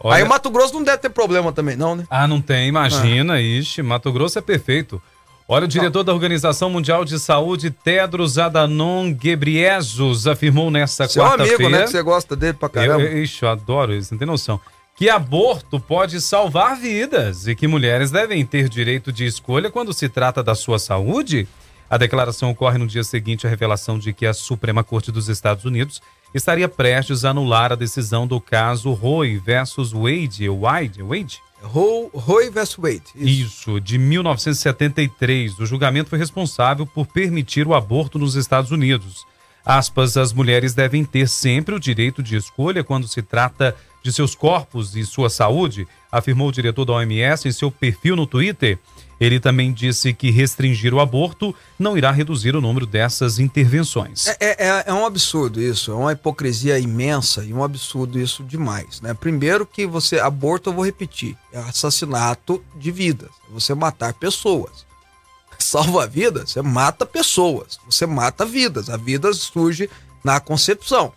[0.00, 2.04] Olha- Aí o Mato Grosso não deve ter problema também, não, né?
[2.10, 5.00] Ah, não tem, imagina, ixi, Mato Grosso é perfeito.
[5.48, 11.38] Olha, o diretor da Organização Mundial de Saúde, Tedros Adhanom Ghebreyesus, afirmou nesta Seu amigo,
[11.44, 11.46] né?
[11.48, 11.84] quarta-feira...
[11.84, 13.02] Que você gosta dele pra caramba.
[13.04, 14.60] eu, ixi, eu adoro isso, não tem noção.
[14.96, 20.08] Que aborto pode salvar vidas e que mulheres devem ter direito de escolha quando se
[20.08, 21.46] trata da sua saúde.
[21.88, 25.64] A declaração ocorre no dia seguinte à revelação de que a Suprema Corte dos Estados
[25.66, 26.00] Unidos
[26.34, 31.40] estaria prestes a anular a decisão do caso Roe versus Wade, Wade, Wade?
[31.62, 32.76] Ro- Roy vs.
[32.76, 33.02] Wade.
[33.14, 35.58] Isso, de 1973.
[35.58, 39.26] O julgamento foi responsável por permitir o aborto nos Estados Unidos.
[39.64, 43.74] Aspas, as mulheres devem ter sempre o direito de escolha quando se trata
[44.06, 48.24] de seus corpos e sua saúde, afirmou o diretor da OMS em seu perfil no
[48.24, 48.78] Twitter.
[49.18, 54.28] Ele também disse que restringir o aborto não irá reduzir o número dessas intervenções.
[54.28, 58.44] É, é- é- é um absurdo isso, é uma hipocrisia imensa e um absurdo isso
[58.44, 59.12] demais, né?
[59.12, 64.86] Primeiro que você, aborto eu vou repetir, é assassinato de vidas, é você matar pessoas.
[65.58, 69.90] Salva vidas, você mata pessoas, você mata vidas, a vida surge
[70.22, 71.12] na concepção.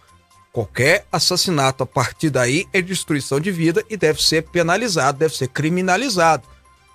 [0.51, 5.47] Qualquer assassinato a partir daí é destruição de vida e deve ser penalizado, deve ser
[5.47, 6.47] criminalizado.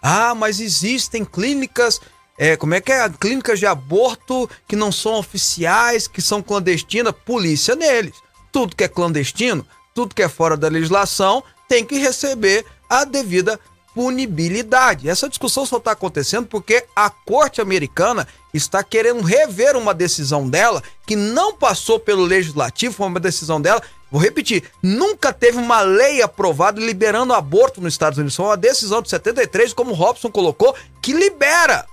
[0.03, 2.01] Ah, mas existem clínicas,
[2.37, 3.09] é, como é que é?
[3.09, 8.17] Clínicas de aborto que não são oficiais, que são clandestinas, polícia neles.
[8.51, 13.59] Tudo que é clandestino, tudo que é fora da legislação, tem que receber a devida
[13.95, 15.09] punibilidade.
[15.09, 20.83] Essa discussão só está acontecendo porque a corte americana está querendo rever uma decisão dela
[21.07, 23.81] que não passou pelo legislativo, foi uma decisão dela.
[24.11, 28.37] Vou repetir, nunca teve uma lei aprovada liberando aborto nos Estados Unidos.
[28.37, 31.87] Foi uma decisão de 73, como o Robson colocou, que libera,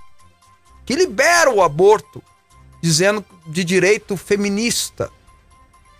[0.84, 2.22] que libera o aborto,
[2.80, 5.10] dizendo de direito feminista.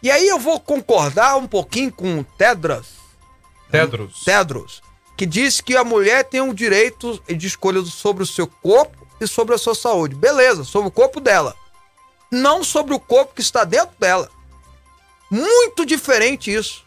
[0.03, 3.03] E aí eu vou concordar um pouquinho com o Tedros,
[3.73, 4.23] Tedros.
[4.23, 4.82] Tedros,
[5.17, 9.27] que diz que a mulher tem um direito de escolha sobre o seu corpo e
[9.27, 10.15] sobre a sua saúde.
[10.15, 11.55] Beleza, sobre o corpo dela.
[12.31, 14.31] Não sobre o corpo que está dentro dela.
[15.31, 16.85] Muito diferente isso.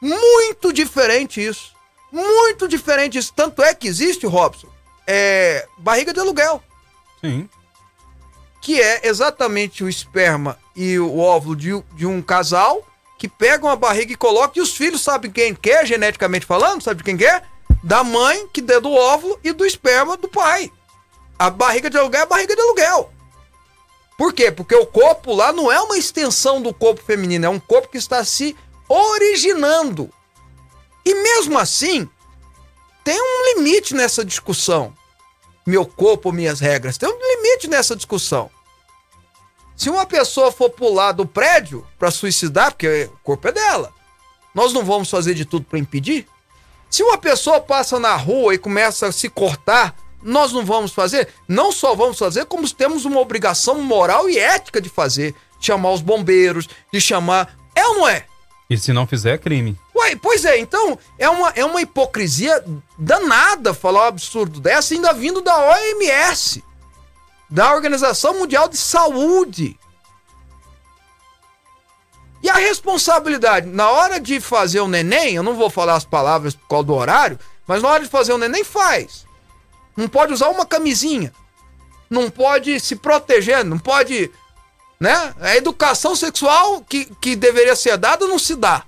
[0.00, 1.72] Muito diferente isso.
[2.10, 3.32] Muito diferente isso.
[3.34, 4.68] Tanto é que existe, Robson,
[5.06, 6.62] é, barriga de aluguel
[7.20, 7.48] Sim.
[8.60, 12.86] que é exatamente o esperma e o óvulo de, de um casal
[13.18, 16.82] que pegam a barriga e colocam, e os filhos sabem quem que é, geneticamente falando,
[16.82, 17.42] sabe de quem que é?
[17.84, 20.72] Da mãe, que deu do óvulo, e do esperma do pai.
[21.38, 23.12] A barriga de aluguel é a barriga de aluguel.
[24.16, 24.50] Por quê?
[24.50, 27.98] Porque o corpo lá não é uma extensão do corpo feminino, é um corpo que
[27.98, 28.56] está se
[28.88, 30.10] originando.
[31.04, 32.08] E mesmo assim,
[33.04, 34.94] tem um limite nessa discussão
[35.66, 36.98] meu corpo, minhas regras.
[36.98, 38.50] Tem um limite nessa discussão.
[39.76, 43.92] Se uma pessoa for pular do prédio para suicidar, porque o corpo é dela,
[44.54, 46.28] nós não vamos fazer de tudo para impedir?
[46.94, 51.26] Se uma pessoa passa na rua e começa a se cortar, nós não vamos fazer?
[51.48, 55.34] Não só vamos fazer, como temos uma obrigação moral e ética de fazer.
[55.58, 57.52] De chamar os bombeiros, de chamar.
[57.74, 58.26] É ou não é?
[58.70, 59.76] E se não fizer, é crime.
[59.92, 62.64] Ué, pois é, então é uma, é uma hipocrisia
[62.96, 66.62] danada falar um absurdo dessa, ainda vindo da OMS,
[67.50, 69.76] da Organização Mundial de Saúde.
[72.44, 76.54] E a responsabilidade, na hora de fazer o neném, eu não vou falar as palavras
[76.54, 79.24] por causa do horário, mas na hora de fazer o neném, faz.
[79.96, 81.32] Não pode usar uma camisinha.
[82.10, 84.30] Não pode se proteger, não pode.
[85.00, 85.34] Né?
[85.40, 88.84] A educação sexual que, que deveria ser dada não se dá.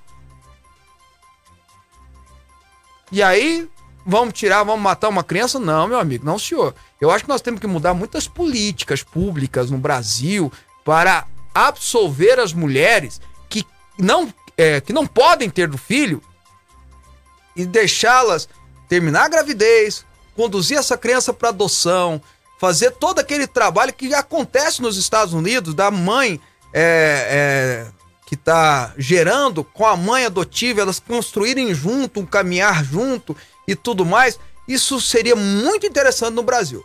[3.10, 3.66] E aí,
[4.04, 5.58] vamos tirar, vamos matar uma criança?
[5.58, 6.74] Não, meu amigo, não, senhor.
[7.00, 10.52] Eu acho que nós temos que mudar muitas políticas públicas no Brasil
[10.84, 13.18] para absolver as mulheres
[13.98, 16.22] não, é, que não podem ter do filho
[17.54, 18.48] e deixá-las
[18.88, 20.04] terminar a gravidez,
[20.34, 22.20] conduzir essa criança para adoção,
[22.58, 26.40] fazer todo aquele trabalho que acontece nos Estados Unidos da mãe
[26.72, 27.86] é, é,
[28.26, 34.04] que está gerando com a mãe adotiva, elas construírem junto, um caminhar junto e tudo
[34.04, 34.38] mais.
[34.68, 36.84] Isso seria muito interessante no Brasil,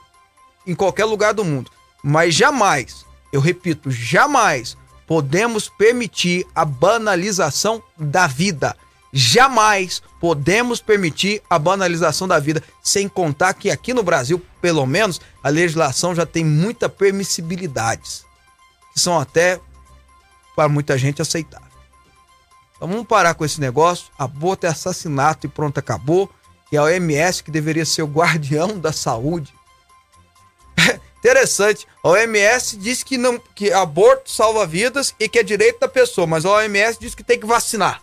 [0.65, 1.71] em qualquer lugar do mundo.
[2.03, 4.77] Mas jamais, eu repito, jamais
[5.11, 8.77] podemos permitir a banalização da vida.
[9.11, 15.19] Jamais podemos permitir a banalização da vida, sem contar que aqui no Brasil, pelo menos,
[15.43, 18.25] a legislação já tem muita permissibilidades,
[18.93, 19.59] que são até
[20.55, 21.67] para muita gente aceitável.
[22.77, 24.05] Então vamos parar com esse negócio.
[24.17, 26.29] Aborto é assassinato e pronto, acabou.
[26.69, 29.53] que é a OMS, que deveria ser o guardião da saúde.
[31.21, 31.87] Interessante.
[32.03, 36.25] A OMS diz que, não, que aborto salva vidas e que é direito da pessoa,
[36.25, 38.01] mas a OMS diz que tem que vacinar.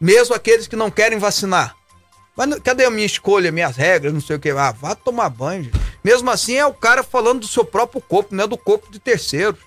[0.00, 1.76] Mesmo aqueles que não querem vacinar.
[2.36, 4.50] Mas cadê a minha escolha, minhas regras, não sei o que?
[4.50, 5.64] Ah, vá tomar banho.
[5.64, 5.80] Gente.
[6.02, 9.00] Mesmo assim, é o cara falando do seu próprio corpo, não é do corpo de
[9.00, 9.60] terceiros.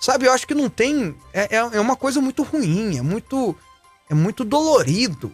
[0.00, 1.14] Sabe, eu acho que não tem.
[1.30, 3.54] É, é, é uma coisa muito ruim, é muito.
[4.08, 5.32] É muito dolorido.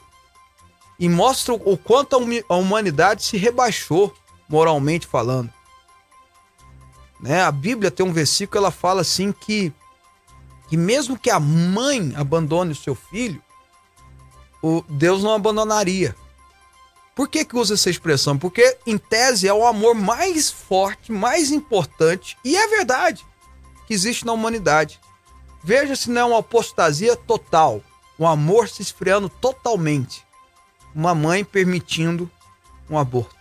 [0.99, 2.17] E mostra o quanto
[2.49, 4.15] a humanidade se rebaixou,
[4.49, 5.53] moralmente falando.
[7.21, 7.43] Né?
[7.43, 9.73] A Bíblia tem um versículo, ela fala assim que,
[10.69, 13.43] que mesmo que a mãe abandone o seu filho,
[14.63, 16.15] o Deus não abandonaria.
[17.15, 18.37] Por que, que usa essa expressão?
[18.37, 23.25] Porque, em tese, é o amor mais forte, mais importante, e é verdade,
[23.87, 25.01] que existe na humanidade.
[25.65, 27.83] Veja se não é uma apostasia total,
[28.19, 30.27] um amor se esfriando totalmente,
[30.95, 32.31] uma mãe permitindo
[32.91, 33.36] um aborto.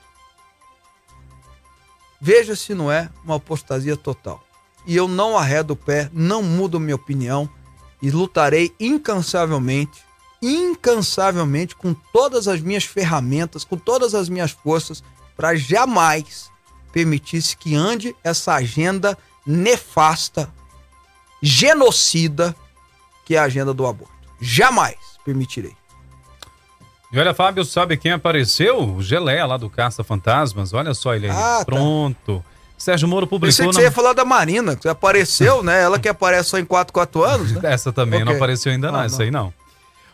[2.25, 4.43] Veja se não é uma apostasia total.
[4.87, 7.47] E eu não arredo o pé, não mudo minha opinião
[8.01, 10.03] e lutarei incansavelmente
[10.41, 15.03] incansavelmente com todas as minhas ferramentas, com todas as minhas forças,
[15.37, 16.51] para jamais
[16.91, 20.51] permitir-se que ande essa agenda nefasta,
[21.43, 22.55] genocida,
[23.23, 24.13] que é a agenda do aborto.
[24.41, 25.75] Jamais permitirei.
[27.11, 28.83] E olha, Fábio, sabe quem apareceu?
[28.83, 30.73] O Gelé lá do Caça Fantasmas.
[30.73, 31.31] Olha só ele aí.
[31.31, 31.65] Ah, tá.
[31.65, 32.37] Pronto.
[32.37, 32.55] Tá.
[32.77, 33.47] Sérgio Moro publicou.
[33.47, 35.81] Pensei que você ia falar da Marina, que apareceu, né?
[35.81, 37.51] Ela que aparece só em 4, 4 anos.
[37.53, 37.61] Né?
[37.63, 38.25] Essa também okay.
[38.25, 38.99] não apareceu ainda, não.
[38.99, 39.53] Ah, Essa aí não.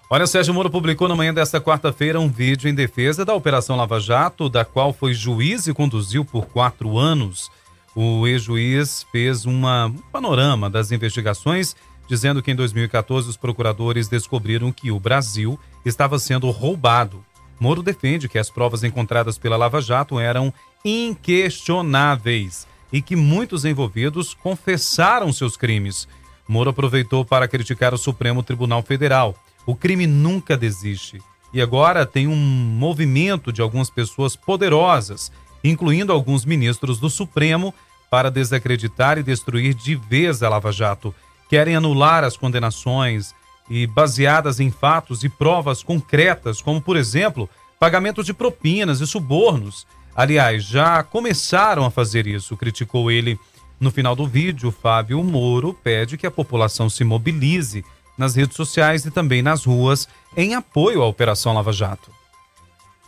[0.10, 3.98] Olha, Sérgio Moro publicou na manhã desta quarta-feira um vídeo em defesa da Operação Lava
[4.00, 7.50] Jato, da qual foi juiz e conduziu por quatro anos.
[7.96, 11.76] O ex-juiz fez uma, um panorama das investigações,
[12.12, 17.24] dizendo que em 2014 os procuradores descobriram que o Brasil estava sendo roubado.
[17.58, 24.34] Moro defende que as provas encontradas pela Lava Jato eram inquestionáveis e que muitos envolvidos
[24.34, 26.06] confessaram seus crimes.
[26.46, 29.34] Moro aproveitou para criticar o Supremo Tribunal Federal
[29.66, 31.22] o crime nunca desiste.
[31.54, 35.32] E agora tem um movimento de algumas pessoas poderosas,
[35.64, 37.74] incluindo alguns ministros do Supremo,
[38.10, 41.16] para desacreditar e destruir de vez a Lava Jato.
[41.52, 43.36] Querem anular as condenações
[43.70, 49.86] e baseadas em fatos e provas concretas, como, por exemplo, pagamentos de propinas e subornos.
[50.16, 53.38] Aliás, já começaram a fazer isso, criticou ele.
[53.82, 57.84] No final do vídeo, Fábio Moro pede que a população se mobilize
[58.18, 62.10] nas redes sociais e também nas ruas em apoio à Operação Lava Jato.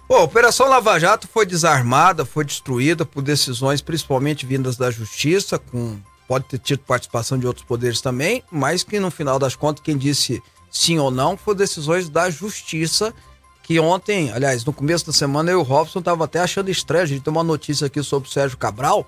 [0.05, 5.57] Bom, a Operação Lava Jato foi desarmada, foi destruída por decisões principalmente vindas da Justiça,
[5.57, 9.83] com pode ter tido participação de outros poderes também, mas que no final das contas
[9.83, 13.13] quem disse sim ou não foram decisões da Justiça,
[13.61, 17.03] que ontem, aliás, no começo da semana eu e o Robson tava até achando estranho,
[17.03, 19.07] a gente tem uma notícia aqui sobre o Sérgio Cabral,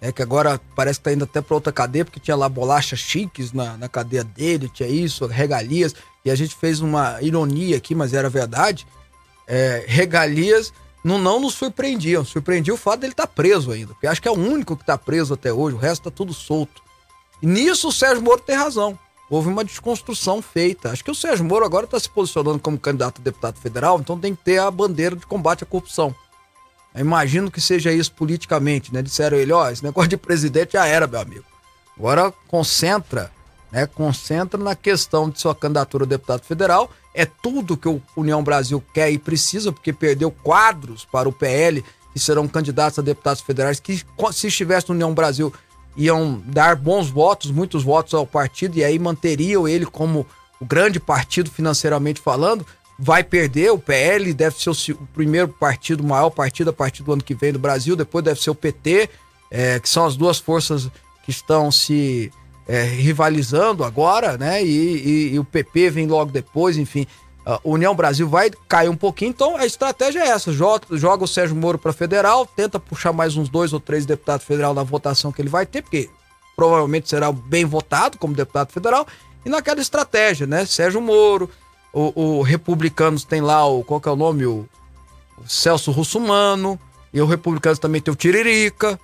[0.00, 2.98] é que agora parece que tá indo até para outra cadeia, porque tinha lá bolachas
[2.98, 7.94] chiques na, na cadeia dele, tinha isso, regalias, e a gente fez uma ironia aqui,
[7.94, 8.86] mas era verdade.
[9.46, 10.72] É, regalias
[11.06, 14.26] não, não nos surpreendiam, surpreendia o fato dele estar tá preso ainda, porque acho que
[14.26, 16.82] é o único que está preso até hoje, o resto tá tudo solto.
[17.40, 18.98] E nisso o Sérgio Moro tem razão.
[19.30, 20.90] Houve uma desconstrução feita.
[20.90, 24.18] Acho que o Sérgio Moro agora está se posicionando como candidato a deputado federal, então
[24.18, 26.12] tem que ter a bandeira de combate à corrupção.
[26.92, 29.00] Eu imagino que seja isso politicamente, né?
[29.00, 31.44] Disseram ele, ó, esse negócio de presidente já era, meu amigo.
[31.96, 33.30] Agora concentra,
[33.70, 33.86] né?
[33.86, 36.90] Concentra na questão de sua candidatura a deputado federal.
[37.16, 41.82] É tudo que o União Brasil quer e precisa, porque perdeu quadros para o PL,
[42.12, 45.52] que serão candidatos a deputados federais, que se estivesse no União Brasil
[45.96, 50.26] iam dar bons votos, muitos votos ao partido, e aí manteriam ele como
[50.60, 52.66] o grande partido financeiramente falando
[52.98, 53.72] vai perder.
[53.72, 57.24] O PL deve ser o, o primeiro partido, o maior partido a partir do ano
[57.24, 57.96] que vem do Brasil.
[57.96, 59.08] Depois deve ser o PT,
[59.50, 60.90] é, que são as duas forças
[61.24, 62.30] que estão se
[62.66, 64.64] é, rivalizando agora, né?
[64.64, 67.06] E, e, e, o PP vem logo depois, enfim.
[67.44, 71.28] A União Brasil vai cair um pouquinho, então a estratégia é essa: joga, joga o
[71.28, 75.30] Sérgio Moro para federal, tenta puxar mais uns dois ou três deputados federal na votação
[75.30, 76.10] que ele vai ter, porque
[76.56, 79.06] provavelmente será bem votado como deputado federal,
[79.44, 80.66] e naquela estratégia, né?
[80.66, 81.48] Sérgio Moro,
[81.92, 83.84] o, o Republicanos tem lá o.
[83.84, 84.44] Qual que é o nome?
[84.44, 84.68] O,
[85.38, 86.78] o Celso Russumano.
[87.14, 89.00] E o Republicanos também tem o Tiririca.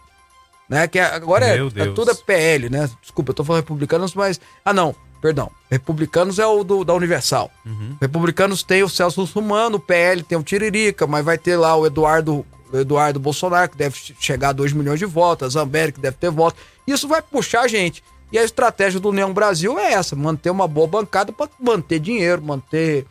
[0.69, 0.87] Né?
[0.89, 2.89] Que é, agora é, é, tudo PL, né?
[3.01, 4.41] Desculpa, eu tô falando Republicanos, mas.
[4.65, 5.51] Ah, não, perdão.
[5.71, 7.51] Republicanos é o do, da Universal.
[7.65, 7.97] Uhum.
[8.01, 11.87] Republicanos tem o Celso Russumano, o PL tem o Tiririca, mas vai ter lá o
[11.87, 16.01] Eduardo, o Eduardo Bolsonaro, que deve chegar a 2 milhões de votos, a Zambelli, que
[16.01, 16.61] deve ter votos.
[16.87, 18.03] Isso vai puxar a gente.
[18.33, 22.41] E a estratégia do União Brasil é essa: manter uma boa bancada para manter dinheiro,
[22.43, 23.07] manter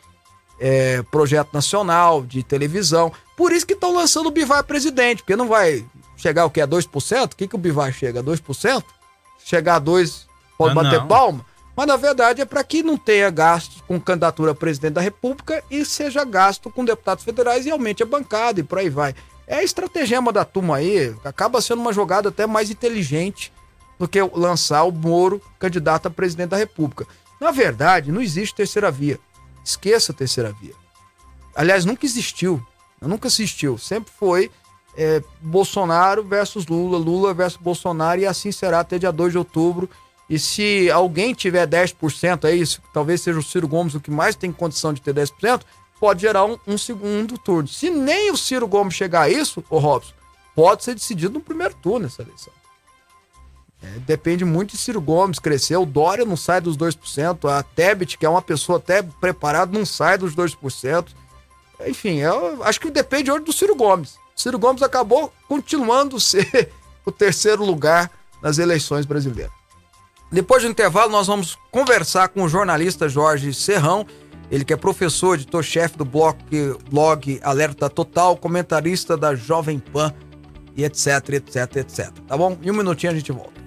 [0.59, 3.11] é, projeto nacional de televisão.
[3.37, 5.85] Por isso que estão lançando o Bivar presidente, porque não vai
[6.21, 6.61] chegar o que?
[6.61, 7.33] A 2%?
[7.33, 8.19] O que, que o Bivar chega?
[8.19, 8.83] A 2%?
[9.43, 10.25] Chegar a 2%,
[10.57, 11.07] pode Ah, bater não.
[11.07, 11.45] palma?
[11.75, 15.63] Mas na verdade é para que não tenha gasto com candidatura a presidente da República
[15.71, 19.15] e seja gasto com deputados federais e aumente a bancada e por aí vai.
[19.47, 23.51] É a estratagema da turma aí, acaba sendo uma jogada até mais inteligente
[23.97, 27.07] do que lançar o Moro candidato a presidente da República.
[27.39, 29.19] Na verdade, não existe terceira via.
[29.63, 30.73] Esqueça a terceira via.
[31.55, 32.61] Aliás, nunca existiu.
[33.01, 33.77] Nunca existiu.
[33.77, 34.51] Sempre foi
[34.95, 39.89] é, Bolsonaro versus Lula, Lula versus Bolsonaro, e assim será até dia 2 de outubro.
[40.29, 44.35] E se alguém tiver 10%, é isso, talvez seja o Ciro Gomes o que mais
[44.35, 45.61] tem condição de ter 10%,
[45.99, 47.67] pode gerar um, um segundo turno.
[47.67, 50.13] Se nem o Ciro Gomes chegar a isso, ô Robson,
[50.55, 52.53] pode ser decidido no primeiro turno essa eleição.
[53.83, 55.75] É, depende muito de Ciro Gomes crescer.
[55.75, 57.49] O Dória não sai dos 2%.
[57.49, 61.07] A Tebet, que é uma pessoa até preparada, não sai dos 2%.
[61.87, 64.17] Enfim, eu acho que depende hoje do Ciro Gomes.
[64.41, 66.71] Ciro Gomes acabou continuando ser
[67.05, 68.09] o terceiro lugar
[68.41, 69.53] nas eleições brasileiras.
[70.31, 74.05] Depois do intervalo, nós vamos conversar com o jornalista Jorge Serrão,
[74.49, 76.37] ele que é professor, editor-chefe do blog,
[76.89, 80.13] blog Alerta Total, comentarista da Jovem Pan
[80.75, 82.11] e etc, etc, etc.
[82.27, 82.57] Tá bom?
[82.61, 83.61] Em um minutinho a gente volta.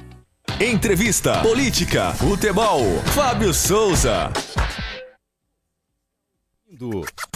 [0.58, 2.80] Entrevista, política, futebol.
[3.14, 4.32] Fábio Souza.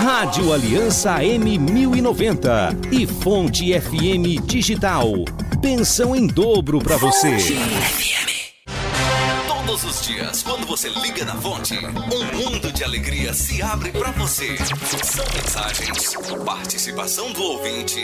[0.00, 5.04] Rádio Aliança M1090 e Fonte FM Digital.
[5.60, 7.36] Pensão em dobro para você.
[9.46, 14.10] Todos os dias, quando você liga na fonte, um mundo de alegria se abre pra
[14.12, 14.56] você.
[15.04, 16.14] São mensagens,
[16.46, 18.02] participação do ouvinte,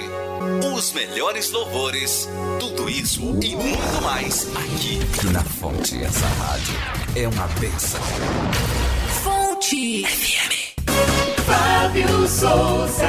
[0.76, 2.28] os melhores louvores,
[2.60, 5.00] tudo isso e muito mais aqui
[5.32, 6.04] na fonte.
[6.04, 6.74] Essa rádio
[7.14, 8.02] é uma benção.
[9.24, 10.65] Fonte FM.
[11.46, 13.08] Fábio Souza.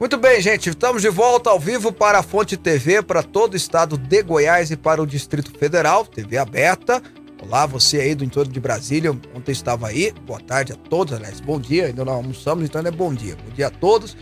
[0.00, 3.56] Muito bem, gente, estamos de volta ao vivo para a Fonte TV, para todo o
[3.56, 7.00] estado de Goiás e para o Distrito Federal, TV aberta.
[7.40, 10.12] Olá, você aí do entorno de Brasília, ontem estava aí.
[10.26, 13.36] Boa tarde a todos, aliás, bom dia, ainda não almoçamos, então é bom dia.
[13.36, 14.16] Bom dia a todos.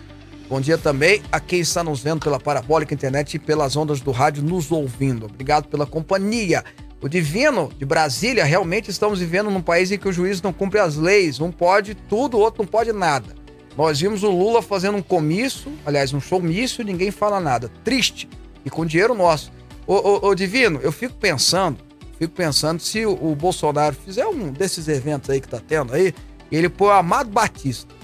[0.50, 4.10] Bom dia também a quem está nos vendo pela Parabólica Internet e pelas ondas do
[4.10, 5.26] rádio nos ouvindo.
[5.26, 6.62] Obrigado pela companhia.
[7.02, 10.80] O Divino de Brasília, realmente estamos vivendo num país em que o juiz não cumpre
[10.80, 11.40] as leis.
[11.40, 13.34] Um pode tudo, o outro não pode nada.
[13.76, 17.70] Nós vimos o Lula fazendo um comício, aliás, um showmício, ninguém fala nada.
[17.82, 18.28] Triste.
[18.64, 19.50] E com dinheiro nosso.
[19.86, 21.78] Ô, ô, ô, Divino, eu fico pensando,
[22.18, 26.14] fico pensando se o, o Bolsonaro fizer um desses eventos aí que tá tendo aí,
[26.52, 27.94] ele põe o Amado Batista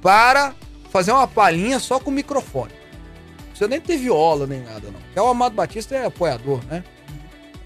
[0.00, 0.54] para
[0.90, 2.72] fazer uma palhinha só com microfone.
[2.72, 5.00] Não precisa nem ter viola nem nada, não.
[5.00, 6.82] Porque o Amado Batista é apoiador, né?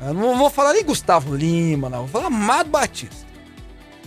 [0.01, 2.07] Eu não vou falar nem Gustavo Lima, não.
[2.07, 3.27] Vou falar Amado Batista.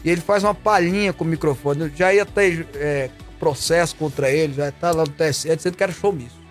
[0.03, 1.91] E ele faz uma palhinha com o microfone.
[1.95, 5.91] Já ia ter é, processo contra ele, já tá lá no TSE dizendo que era
[5.91, 6.43] showmício.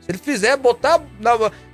[0.00, 1.32] Se ele fizer, botar, na,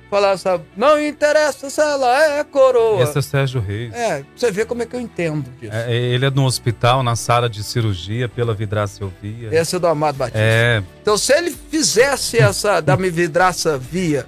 [0.09, 3.03] falar, sabe, não interessa se ela é coroa.
[3.03, 3.93] Esse é Sérgio Reis.
[3.93, 5.73] É, você ver como é que eu entendo disso.
[5.73, 9.49] É, ele é no hospital, na sala de cirurgia, pela vidraça eu via.
[9.51, 10.39] Esse é do Amado Batista.
[10.39, 14.25] É, Então, se ele fizesse essa da me vidraça via,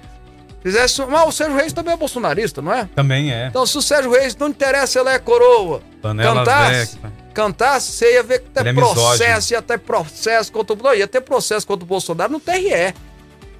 [0.62, 1.04] fizesse.
[1.06, 2.88] Mas o Sérgio Reis também é bolsonarista, não é?
[2.94, 3.48] também é.
[3.48, 5.82] Então, se o Sérgio Reis não interessa, ela é coroa.
[6.00, 7.12] Panela cantasse, Veca.
[7.32, 10.82] cantasse, você ia ver que Ele tem é processo, ia ter processo contra o.
[10.82, 12.94] Não, ia ter processo contra o Bolsonaro no TRE.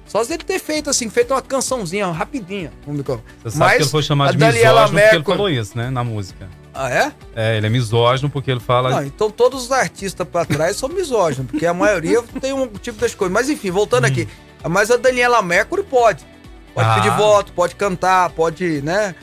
[0.05, 2.71] Só se ele ter feito assim, feito uma cançãozinha rapidinha.
[2.85, 3.25] no microfone.
[3.41, 5.89] Você sabe que ele foi chamado de misógino porque ele falou isso, né?
[5.89, 6.49] Na música.
[6.73, 7.11] Ah, é?
[7.35, 8.89] É, ele é misógino porque ele fala.
[8.89, 12.99] Não, então todos os artistas pra trás são misóginos, porque a maioria tem um tipo
[12.99, 13.33] das coisas.
[13.33, 14.27] Mas enfim, voltando aqui.
[14.67, 16.25] Mas a Daniela Mercury pode.
[16.73, 16.95] Pode Ah.
[16.95, 19.15] pedir voto, pode cantar, pode, né?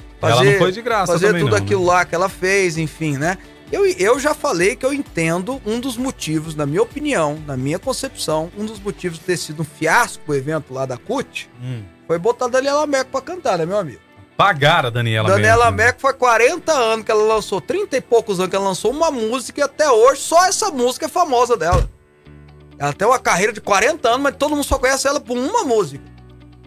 [1.12, 1.86] Fazer também tudo não, aquilo né?
[1.92, 3.38] lá que ela fez, enfim, né?
[3.72, 7.78] Eu, eu já falei que eu entendo um dos motivos, na minha opinião, na minha
[7.78, 11.82] concepção, um dos motivos de ter sido um fiasco o evento lá da CUT Hum.
[12.06, 14.00] foi botar a Daniela Meco pra cantar, né, meu amigo?
[14.36, 15.86] Pagaram a Daniela Daniela Mercury.
[15.86, 19.10] Meco foi 40 anos que ela lançou, 30 e poucos anos que ela lançou uma
[19.10, 21.88] música e até hoje só essa música é famosa dela.
[22.78, 25.62] Ela tem uma carreira de 40 anos, mas todo mundo só conhece ela por uma
[25.64, 26.02] música.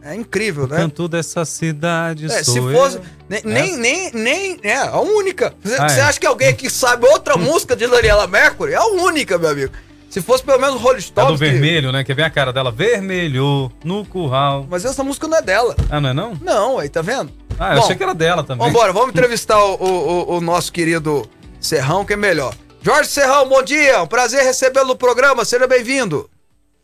[0.06, 0.76] É incrível, né?
[0.78, 2.72] Canto dessa cidade É, se eu.
[2.74, 3.00] fosse.
[3.30, 4.60] Nem, nem, nem, nem.
[4.62, 5.54] É, a única.
[5.64, 6.02] Você Ah, é.
[6.02, 8.74] acha que alguém que sabe outra música de Daniela Mercury?
[8.74, 9.72] É a única, meu amigo.
[10.10, 11.40] Se fosse pelo menos Rolling Stones.
[11.40, 12.04] do que- vermelho, né?
[12.04, 12.72] Que vem a cara dela.
[12.72, 14.68] Vermelho no curral.
[14.70, 15.76] Mas essa música não é dela.
[15.90, 16.34] Ah, não é não?
[16.42, 17.32] Não, aí, tá vendo?
[17.58, 18.68] Ah, eu Bom, achei que era dela também.
[18.68, 21.28] Vambora, vamos entrevistar o, o, o- o nosso querido
[21.60, 22.54] Serrão, que é melhor.
[22.82, 24.04] Jorge Serrão, bom dia.
[24.04, 25.46] Um prazer recebê-lo no programa.
[25.46, 26.30] Seja bem-vindo.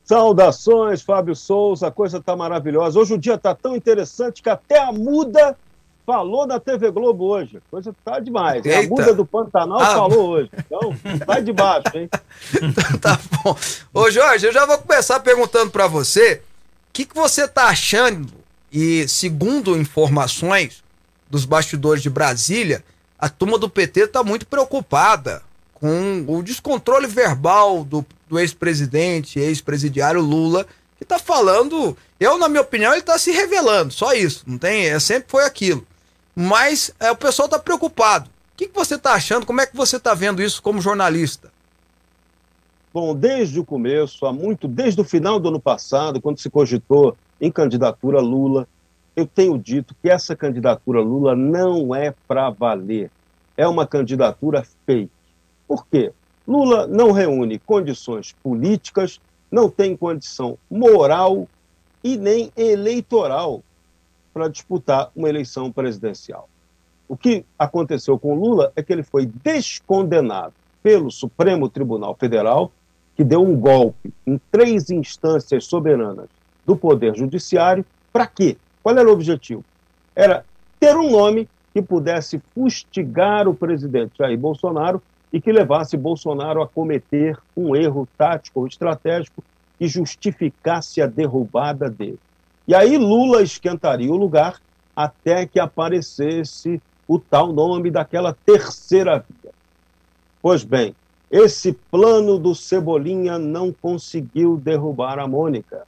[0.10, 3.00] Saudações, Fábio Souza, a coisa tá maravilhosa.
[3.00, 5.56] Hoje o dia tá tão interessante que até a muda
[6.04, 7.58] falou na TV Globo hoje.
[7.58, 8.66] A coisa tá demais.
[8.66, 8.90] A Eita.
[8.90, 9.94] muda do Pantanal Ah.
[9.94, 10.50] falou hoje.
[10.58, 10.96] Então,
[11.28, 12.10] tá de baixo, hein?
[13.00, 13.56] tá bom.
[13.94, 16.42] Ô, Jorge, eu já vou começar perguntando pra você
[16.90, 18.34] o que, que você tá achando,
[18.74, 20.84] e segundo informações
[21.30, 22.84] dos bastidores de Brasília,
[23.20, 25.44] a turma do PT tá muito preocupada
[25.80, 30.66] com o descontrole verbal do, do ex-presidente, ex-presidiário Lula,
[30.98, 31.98] que tá falando.
[32.20, 34.44] Eu, na minha opinião, ele tá se revelando, só isso.
[34.46, 34.88] Não tem.
[34.88, 35.86] É, sempre foi aquilo.
[36.36, 38.30] Mas é, o pessoal tá preocupado.
[38.54, 39.46] O que, que você tá achando?
[39.46, 41.50] Como é que você tá vendo isso como jornalista?
[42.94, 47.16] Bom, desde o começo, há muito, desde o final do ano passado, quando se cogitou
[47.40, 48.68] em candidatura Lula,
[49.16, 53.12] eu tenho dito que essa candidatura Lula não é para valer.
[53.56, 55.12] É uma candidatura fake.
[55.70, 56.12] Por quê?
[56.48, 61.48] Lula não reúne condições políticas, não tem condição moral
[62.04, 63.62] e nem eleitoral
[64.34, 66.50] para disputar uma eleição presidencial.
[67.08, 72.72] O que aconteceu com Lula é que ele foi descondenado pelo Supremo Tribunal Federal,
[73.16, 76.30] que deu um golpe em três instâncias soberanas
[76.66, 77.86] do Poder Judiciário.
[78.12, 78.58] Para quê?
[78.82, 79.64] Qual era o objetivo?
[80.16, 80.44] Era
[80.80, 85.00] ter um nome que pudesse fustigar o presidente Jair Bolsonaro
[85.32, 89.44] e que levasse Bolsonaro a cometer um erro tático ou estratégico
[89.78, 92.20] que justificasse a derrubada dele.
[92.68, 94.60] E aí Lula esquentaria o lugar
[94.96, 99.52] até que aparecesse o tal nome daquela terceira via.
[100.42, 100.96] Pois bem,
[101.32, 105.88] esse plano do Cebolinha não conseguiu derrubar a Mônica.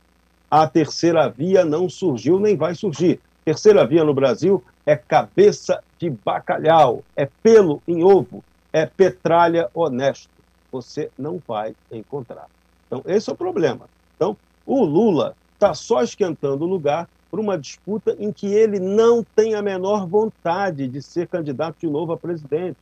[0.49, 3.19] A terceira via não surgiu nem vai surgir.
[3.43, 10.29] Terceira via no Brasil é cabeça de bacalhau, é pelo em ovo, é petralha honesto.
[10.71, 12.47] Você não vai encontrar.
[12.87, 13.89] Então, esse é o problema.
[14.15, 19.23] Então, o Lula está só esquentando o lugar por uma disputa em que ele não
[19.23, 22.79] tem a menor vontade de ser candidato de novo a presidente.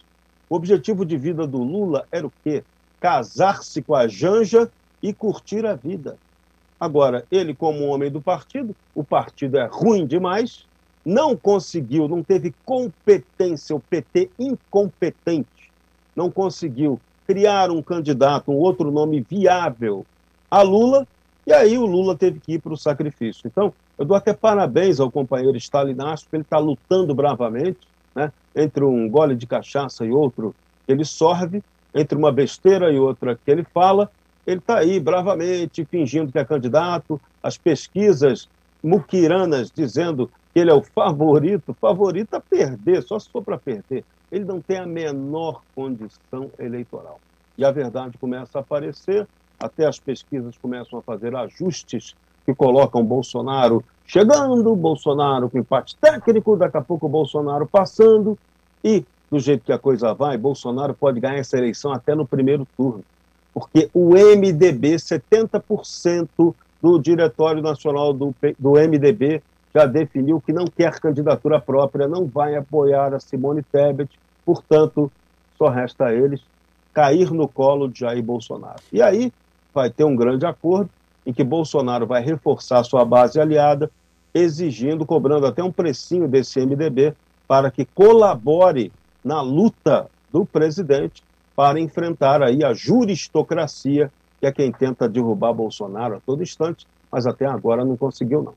[0.49, 2.63] O objetivo de vida do Lula era o quê?
[2.99, 4.69] Casar-se com a Janja
[5.01, 6.17] e curtir a vida.
[6.79, 10.65] Agora, ele, como homem do partido, o partido é ruim demais,
[11.05, 15.47] não conseguiu, não teve competência, o PT incompetente,
[16.19, 20.05] não conseguiu criar um candidato, um outro nome viável
[20.51, 21.07] a Lula,
[21.47, 23.47] e aí o Lula teve que ir para o sacrifício.
[23.47, 27.79] Então, eu dou até parabéns ao companheiro Stalinacho, porque ele está lutando bravamente,
[28.13, 30.53] né, entre um gole de cachaça e outro
[30.85, 31.63] que ele sorve,
[31.95, 34.11] entre uma besteira e outra que ele fala,
[34.45, 38.49] ele está aí bravamente fingindo que é candidato, as pesquisas
[38.83, 40.29] muquiranas dizendo
[40.59, 44.03] ele é o favorito, favorito a perder, só se for para perder.
[44.31, 47.19] Ele não tem a menor condição eleitoral.
[47.57, 49.27] E a verdade começa a aparecer,
[49.59, 56.55] até as pesquisas começam a fazer ajustes que colocam Bolsonaro chegando, Bolsonaro com empate técnico,
[56.55, 58.37] daqui a pouco Bolsonaro passando,
[58.83, 62.67] e do jeito que a coisa vai, Bolsonaro pode ganhar essa eleição até no primeiro
[62.75, 63.03] turno.
[63.53, 69.41] Porque o MDB, 70% do Diretório Nacional do, do MDB
[69.73, 74.09] já definiu que não quer candidatura própria, não vai apoiar a Simone Tebet,
[74.45, 75.11] portanto,
[75.57, 76.41] só resta a eles
[76.93, 78.81] cair no colo de Jair Bolsonaro.
[78.91, 79.31] E aí
[79.73, 80.89] vai ter um grande acordo
[81.25, 83.91] em que Bolsonaro vai reforçar sua base aliada,
[84.33, 87.13] exigindo, cobrando até um precinho desse MDB
[87.47, 88.91] para que colabore
[89.23, 91.23] na luta do presidente
[91.55, 97.27] para enfrentar aí a juristocracia, que é quem tenta derrubar Bolsonaro a todo instante, mas
[97.27, 98.53] até agora não conseguiu não.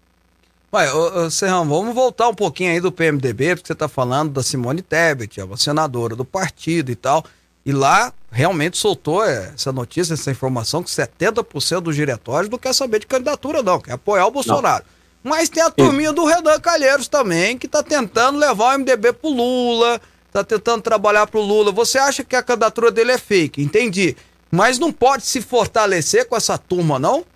[0.75, 4.33] Ué, ô, ô, Serrão, vamos voltar um pouquinho aí do PMDB, porque você está falando
[4.33, 7.23] da Simone Tebet, é uma senadora do partido e tal.
[7.65, 12.73] E lá realmente soltou é, essa notícia, essa informação, que 70% dos diretórios não quer
[12.73, 14.83] saber de candidatura, não, quer apoiar o Bolsonaro.
[15.23, 19.29] Mas tem a turminha do Renan Calheiros também, que tá tentando levar o MDB pro
[19.29, 20.01] Lula,
[20.33, 21.71] tá tentando trabalhar pro Lula.
[21.71, 23.63] Você acha que a candidatura dele é fake?
[23.63, 24.17] Entendi.
[24.51, 27.27] Mas não pode se fortalecer com essa turma, não?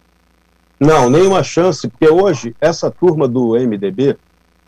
[0.79, 4.16] Não, nenhuma chance, porque hoje essa turma do MDB,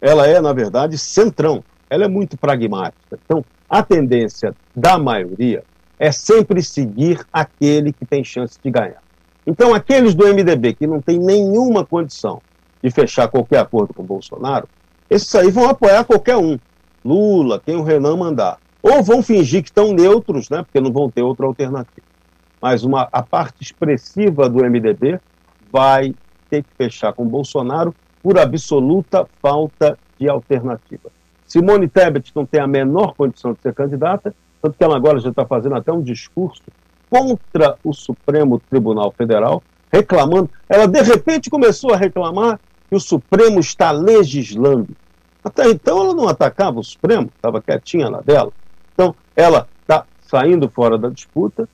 [0.00, 1.62] ela é, na verdade, centrão.
[1.90, 3.18] Ela é muito pragmática.
[3.24, 5.62] Então, a tendência da maioria
[5.98, 9.02] é sempre seguir aquele que tem chance de ganhar.
[9.46, 12.40] Então, aqueles do MDB que não tem nenhuma condição
[12.82, 14.68] de fechar qualquer acordo com o Bolsonaro,
[15.10, 16.58] esses aí vão apoiar qualquer um.
[17.04, 18.58] Lula, quem o Renan mandar.
[18.82, 22.06] Ou vão fingir que estão neutros, né, porque não vão ter outra alternativa.
[22.60, 25.20] Mas uma, a parte expressiva do MDB
[25.72, 26.14] vai
[26.50, 31.10] ter que fechar com Bolsonaro por absoluta falta de alternativa.
[31.46, 35.30] Simone Tebet não tem a menor condição de ser candidata, tanto que ela agora já
[35.30, 36.62] está fazendo até um discurso
[37.08, 40.50] contra o Supremo Tribunal Federal, reclamando.
[40.68, 44.88] Ela, de repente, começou a reclamar que o Supremo está legislando.
[45.42, 48.52] Até então, ela não atacava o Supremo, estava quietinha na dela.
[48.92, 51.68] Então, ela está saindo fora da disputa.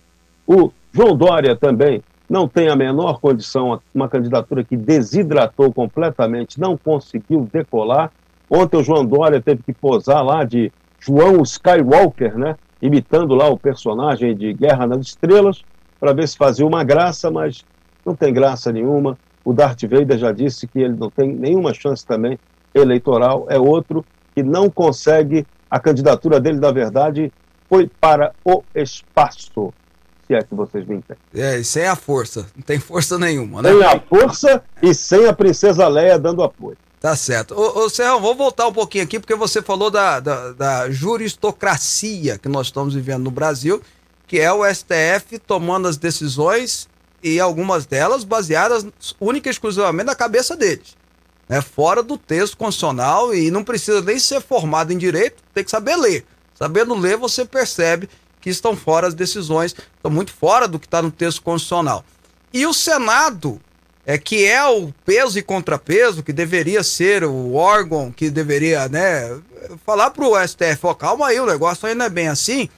[0.46, 6.76] O João Dória também não tem a menor condição, uma candidatura que desidratou completamente, não
[6.76, 8.10] conseguiu decolar.
[8.48, 12.56] Ontem o João Dória teve que posar lá de João Skywalker, né?
[12.80, 15.62] imitando lá o personagem de Guerra nas Estrelas,
[15.98, 17.64] para ver se fazia uma graça, mas
[18.04, 19.16] não tem graça nenhuma.
[19.44, 22.38] O Darth Vader já disse que ele não tem nenhuma chance também
[22.74, 24.04] eleitoral, é outro
[24.34, 27.32] que não consegue, a candidatura dele, na verdade,
[27.68, 29.72] foi para o espaço,
[30.32, 31.22] é que vocês me entendem.
[31.34, 33.70] É, e sem a força, não tem força nenhuma, né?
[33.70, 36.78] Sem a força e sem a princesa Leia dando apoio.
[37.00, 37.54] Tá certo.
[37.54, 42.38] Ô, ô Serrão, vou voltar um pouquinho aqui, porque você falou da, da, da juristocracia
[42.38, 43.82] que nós estamos vivendo no Brasil,
[44.26, 46.88] que é o STF tomando as decisões
[47.22, 48.86] e algumas delas baseadas
[49.20, 50.96] única e exclusivamente na cabeça deles.
[51.46, 51.60] Né?
[51.60, 55.96] Fora do texto constitucional e não precisa nem ser formado em direito, tem que saber
[55.96, 56.24] ler.
[56.54, 58.08] Sabendo ler, você percebe
[58.44, 62.04] que estão fora as decisões, estão muito fora do que está no texto constitucional.
[62.52, 63.58] E o Senado
[64.04, 69.34] é, que é o peso e contrapeso, que deveria ser o órgão que deveria, né,
[69.86, 72.68] falar para o STF, ó, calma aí, o negócio não é bem assim.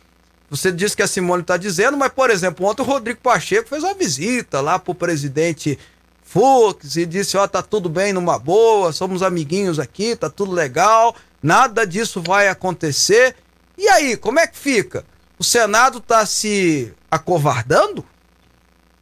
[0.49, 3.83] Você disse que a Simone está dizendo, mas, por exemplo, ontem o Rodrigo Pacheco fez
[3.83, 5.77] uma visita lá para o presidente
[6.23, 11.17] Fux e disse, ó, tá tudo bem numa boa, somos amiguinhos aqui, tá tudo legal,
[11.43, 13.35] nada disso vai acontecer.
[13.77, 15.05] E aí, como é que fica?
[15.39, 18.03] O Senado está se acovardando?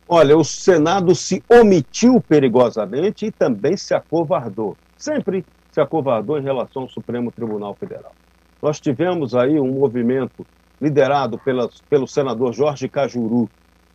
[0.09, 4.77] Olha, o Senado se omitiu perigosamente e também se acovardou.
[4.97, 8.13] Sempre se acovardou em relação ao Supremo Tribunal Federal.
[8.61, 10.45] Nós tivemos aí um movimento
[10.81, 13.49] liderado pela, pelo senador Jorge Cajuru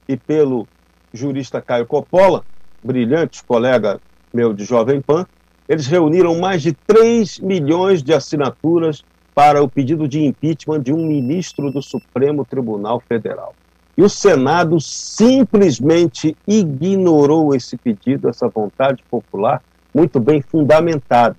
[0.08, 0.66] e pelo
[1.14, 2.46] jurista Caio Coppola,
[2.82, 4.00] brilhante colega
[4.34, 5.28] meu de Jovem Pan.
[5.68, 9.04] Eles reuniram mais de 3 milhões de assinaturas
[9.40, 13.56] para o pedido de impeachment de um ministro do Supremo Tribunal Federal.
[13.96, 19.64] E o Senado simplesmente ignorou esse pedido, essa vontade popular,
[19.96, 21.38] muito bem fundamentada.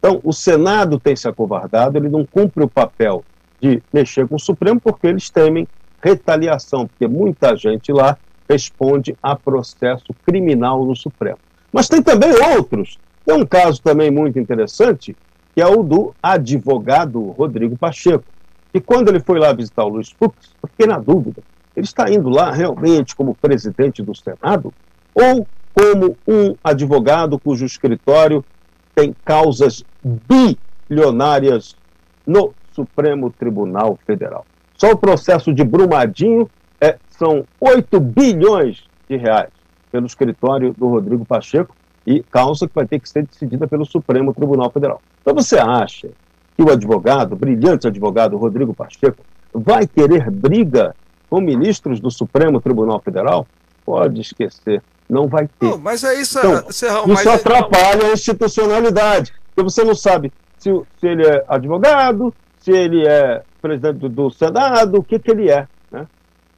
[0.00, 3.22] Então, o Senado tem se acovardado, ele não cumpre o papel
[3.60, 5.68] de mexer com o Supremo porque eles temem
[6.02, 8.18] retaliação, porque muita gente lá
[8.50, 11.38] responde a processo criminal no Supremo.
[11.72, 12.98] Mas tem também outros.
[13.24, 15.14] Tem um caso também muito interessante,
[15.58, 18.22] que é o do advogado Rodrigo Pacheco,
[18.72, 21.42] que quando ele foi lá visitar o Luiz Fux, fiquei na dúvida,
[21.74, 24.72] ele está indo lá realmente como presidente do Senado
[25.12, 25.44] ou
[25.74, 28.44] como um advogado cujo escritório
[28.94, 29.84] tem causas
[30.88, 31.74] bilionárias
[32.24, 34.46] no Supremo Tribunal Federal.
[34.76, 36.48] Só o processo de Brumadinho
[36.80, 39.50] é, são 8 bilhões de reais
[39.90, 41.74] pelo escritório do Rodrigo Pacheco
[42.08, 45.02] e causa que vai ter que ser decidida pelo Supremo Tribunal Federal.
[45.20, 46.08] Então você acha
[46.56, 50.96] que o advogado, o brilhante advogado Rodrigo Pacheco, vai querer briga
[51.28, 53.46] com ministros do Supremo Tribunal Federal,
[53.84, 55.66] pode esquecer, não vai ter.
[55.66, 60.32] Não, mas é isso, então, Serrão, isso mas atrapalha a institucionalidade, porque você não sabe
[60.58, 65.30] se, se, ele é advogado, se ele é presidente do, do Senado, o que, que
[65.30, 65.68] ele é.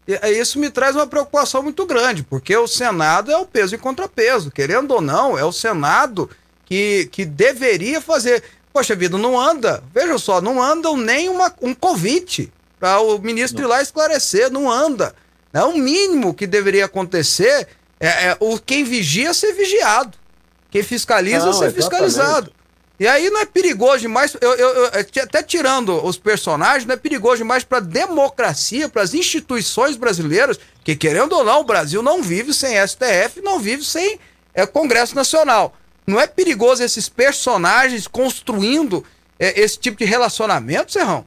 [0.06, 0.18] Né?
[0.22, 3.78] E, isso me traz uma preocupação muito grande, porque o Senado é o peso e
[3.78, 6.28] contrapeso, querendo ou não, é o Senado
[6.64, 8.42] que, que deveria fazer.
[8.72, 13.60] Poxa vida, não anda, veja só, não andam nem uma, um convite para o ministro
[13.60, 13.68] não.
[13.68, 15.14] ir lá esclarecer, não anda.
[15.52, 17.66] É o mínimo que deveria acontecer
[17.98, 20.16] é, é o quem vigia ser vigiado,
[20.70, 21.74] quem fiscaliza não, ser exatamente.
[21.74, 22.52] fiscalizado.
[23.00, 26.92] E aí não é perigoso demais, eu, eu, eu, é, até tirando os personagens, não
[26.92, 31.64] é perigoso demais para a democracia, para as instituições brasileiras, que querendo ou não, o
[31.64, 34.20] Brasil não vive sem STF, não vive sem
[34.52, 35.72] é, Congresso Nacional.
[36.06, 39.02] Não é perigoso esses personagens construindo
[39.38, 41.24] é, esse tipo de relacionamento, Serrão?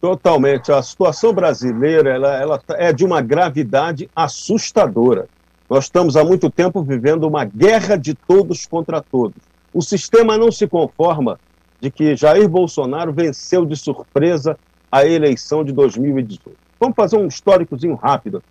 [0.00, 0.70] Totalmente.
[0.70, 5.26] A situação brasileira ela, ela é de uma gravidade assustadora.
[5.68, 9.55] Nós estamos há muito tempo vivendo uma guerra de todos contra todos.
[9.76, 11.38] O sistema não se conforma
[11.78, 14.58] de que Jair Bolsonaro venceu de surpresa
[14.90, 16.56] a eleição de 2018.
[16.80, 18.42] Vamos fazer um históricozinho rápido.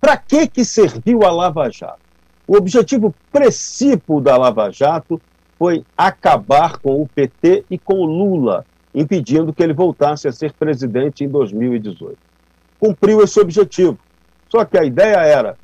[0.00, 2.00] Para que, que serviu a Lava Jato?
[2.48, 5.20] O objetivo principal da Lava Jato
[5.58, 10.54] foi acabar com o PT e com o Lula, impedindo que ele voltasse a ser
[10.54, 12.16] presidente em 2018.
[12.80, 13.98] Cumpriu esse objetivo.
[14.48, 15.58] Só que a ideia era: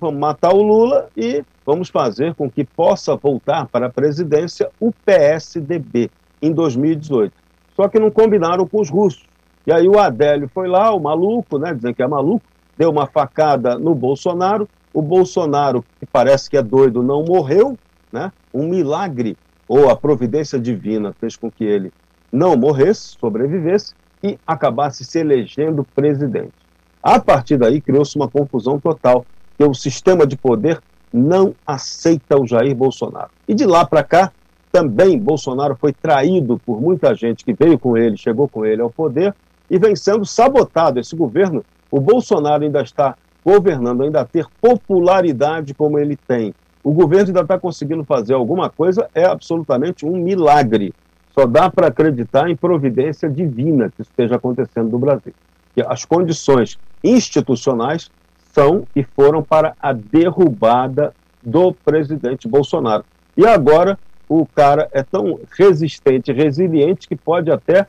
[0.00, 4.92] vamos matar o Lula e vamos fazer com que possa voltar para a presidência o
[4.92, 7.32] PSDB em 2018.
[7.74, 9.24] Só que não combinaram com os russos.
[9.66, 12.44] E aí o Adélio foi lá, o maluco, né, dizendo que é maluco,
[12.76, 14.68] deu uma facada no Bolsonaro.
[14.92, 17.76] O Bolsonaro, que parece que é doido, não morreu,
[18.12, 18.32] né?
[18.54, 19.36] Um milagre
[19.68, 21.92] ou a providência divina fez com que ele
[22.32, 26.54] não morresse, sobrevivesse e acabasse se elegendo presidente.
[27.02, 29.26] A partir daí criou-se uma confusão total,
[29.56, 30.80] que o sistema de poder
[31.12, 33.30] não aceita o Jair Bolsonaro.
[33.48, 34.32] E de lá para cá,
[34.70, 38.90] também Bolsonaro foi traído por muita gente que veio com ele, chegou com ele ao
[38.90, 39.34] poder
[39.70, 41.00] e vem sendo sabotado.
[41.00, 46.52] Esse governo, o Bolsonaro ainda está governando, ainda ter popularidade como ele tem.
[46.84, 50.92] O governo ainda está conseguindo fazer alguma coisa, é absolutamente um milagre.
[51.32, 55.32] Só dá para acreditar em providência divina que esteja acontecendo no Brasil.
[55.74, 58.10] Que as condições institucionais
[58.56, 63.04] são e foram para a derrubada do presidente Bolsonaro.
[63.36, 67.86] E agora o cara é tão resistente, resiliente, que pode até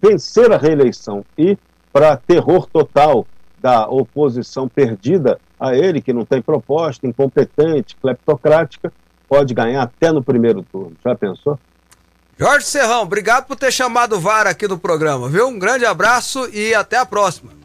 [0.00, 1.56] vencer a reeleição e,
[1.90, 3.26] para terror total
[3.58, 8.92] da oposição perdida a ele, que não tem proposta, incompetente, cleptocrática,
[9.28, 10.92] pode ganhar até no primeiro turno.
[11.04, 11.58] Já pensou?
[12.38, 15.48] Jorge Serrão, obrigado por ter chamado o VAR aqui no programa, viu?
[15.48, 17.59] Um grande abraço e até a próxima.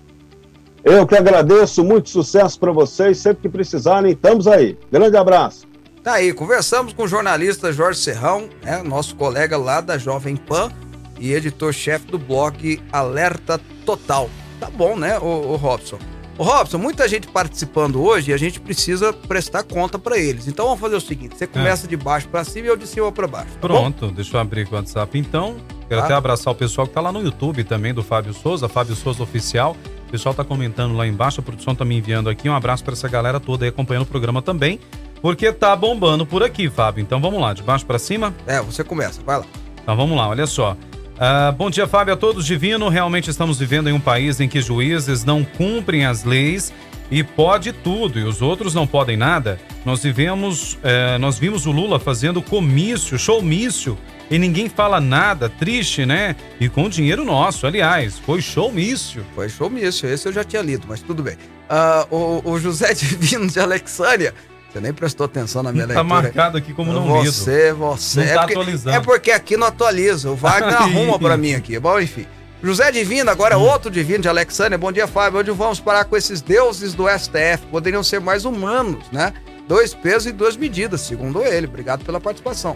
[0.85, 3.17] Eu que agradeço, muito sucesso para vocês.
[3.17, 4.77] Sempre que precisarem, estamos aí.
[4.91, 5.65] Grande abraço.
[6.03, 10.71] Tá aí, conversamos com o jornalista Jorge Serrão, né, nosso colega lá da Jovem Pan
[11.19, 14.29] e editor-chefe do blog Alerta Total.
[14.59, 15.97] Tá bom, né, o, o Robson?
[16.37, 20.47] O Robson, muita gente participando hoje e a gente precisa prestar conta para eles.
[20.47, 21.89] Então vamos fazer o seguinte: você começa é.
[21.89, 23.53] de baixo para cima e eu de cima para baixo.
[23.53, 24.13] Tá Pronto, bom?
[24.13, 25.55] deixa eu abrir o WhatsApp então.
[25.87, 26.03] Quero ah.
[26.03, 29.23] até abraçar o pessoal que tá lá no YouTube também, do Fábio Souza, Fábio Souza
[29.23, 29.75] Oficial.
[30.15, 32.47] O pessoal tá comentando lá embaixo, a produção tá me enviando aqui.
[32.47, 34.79] Um abraço para essa galera toda aí acompanhando o programa também.
[35.21, 37.01] Porque tá bombando por aqui, Fábio.
[37.01, 38.33] Então vamos lá, de baixo para cima?
[38.47, 39.45] É, você começa, vai lá.
[39.83, 40.71] Então vamos lá, olha só.
[40.71, 42.45] Uh, bom dia, Fábio, a todos.
[42.45, 46.71] Divino, realmente estamos vivendo em um país em que juízes não cumprem as leis
[47.11, 49.59] e pode tudo e os outros não podem nada.
[49.83, 53.97] Nós vivemos, uh, nós vimos o Lula fazendo comício, showmício
[54.29, 56.35] e ninguém fala nada, triste, né?
[56.59, 59.25] E com dinheiro nosso, aliás, foi showmício.
[59.35, 61.35] Foi showmício, esse eu já tinha lido, mas tudo bem.
[61.69, 64.33] Uh, o, o José Divino de Alexandria
[64.75, 66.15] você nem prestou atenção na minha tá leitura.
[66.15, 67.31] Tá marcado aqui como não lido.
[67.31, 68.19] Você, você.
[68.19, 68.97] Não tá é porque, atualizando.
[68.97, 70.29] É porque aqui não atualiza.
[70.29, 71.79] O Wagner arruma para mim aqui.
[71.79, 72.27] Bom, enfim.
[72.61, 73.61] José Divino, agora hum.
[73.61, 74.77] outro divino de Alexandria.
[74.77, 75.39] Bom dia, Fábio.
[75.39, 77.65] Onde vamos parar com esses deuses do STF?
[77.71, 79.31] Poderiam ser mais humanos, né?
[79.65, 81.67] Dois pesos e duas medidas, segundo ele.
[81.67, 82.75] Obrigado pela participação.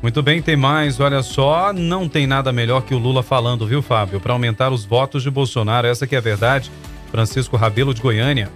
[0.00, 1.00] Muito bem, tem mais.
[1.00, 4.20] Olha só, não tem nada melhor que o Lula falando, viu, Fábio?
[4.20, 5.88] Para aumentar os votos de Bolsonaro.
[5.88, 6.70] Essa que é a verdade.
[7.10, 8.50] Francisco Rabelo de Goiânia.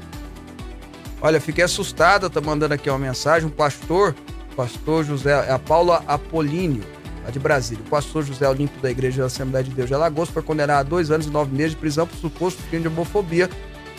[1.21, 4.15] Olha, fiquei assustada, tá mandando aqui uma mensagem, um pastor,
[4.57, 6.83] pastor José, é a Paula Apolíneo,
[7.25, 7.83] lá de Brasília.
[7.87, 10.83] O pastor José Olímpio da Igreja da Assembleia de Deus de Alagoas foi condenado a
[10.83, 13.49] dois anos e nove meses de prisão por suposto crime de homofobia,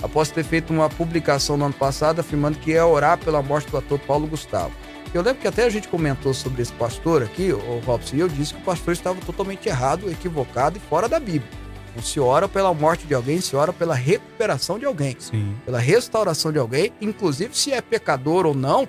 [0.02, 3.78] após ter feito uma publicação no ano passado afirmando que ia orar pela morte do
[3.78, 4.74] ator Paulo Gustavo.
[5.14, 8.28] Eu lembro que até a gente comentou sobre esse pastor aqui, o Robson, e eu
[8.28, 11.52] disse que o pastor estava totalmente errado, equivocado e fora da Bíblia.
[11.96, 15.56] Não se ora pela morte de alguém, se ora pela recuperação de alguém, Sim.
[15.66, 18.88] pela restauração de alguém, inclusive se é pecador ou não,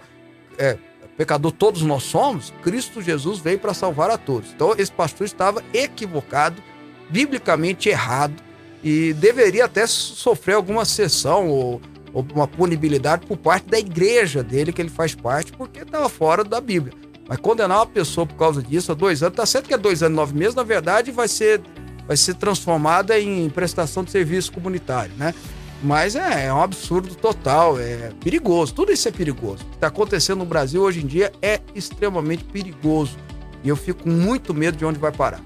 [0.56, 0.78] é,
[1.16, 4.50] pecador todos nós somos, Cristo Jesus veio para salvar a todos.
[4.54, 6.62] Então esse pastor estava equivocado,
[7.10, 8.34] biblicamente errado
[8.82, 14.72] e deveria até sofrer alguma sessão ou, ou uma punibilidade por parte da igreja dele
[14.72, 16.94] que ele faz parte, porque estava fora da Bíblia.
[17.28, 20.02] Mas condenar uma pessoa por causa disso há dois anos, tá certo que é dois
[20.02, 21.60] anos e nove meses, na verdade vai ser
[22.06, 25.34] vai ser transformada em prestação de serviço comunitário, né?
[25.82, 28.74] Mas é, é um absurdo total, é perigoso.
[28.74, 29.64] Tudo isso é perigoso.
[29.64, 33.18] O que está acontecendo no Brasil hoje em dia é extremamente perigoso.
[33.62, 35.42] E eu fico muito medo de onde vai parar.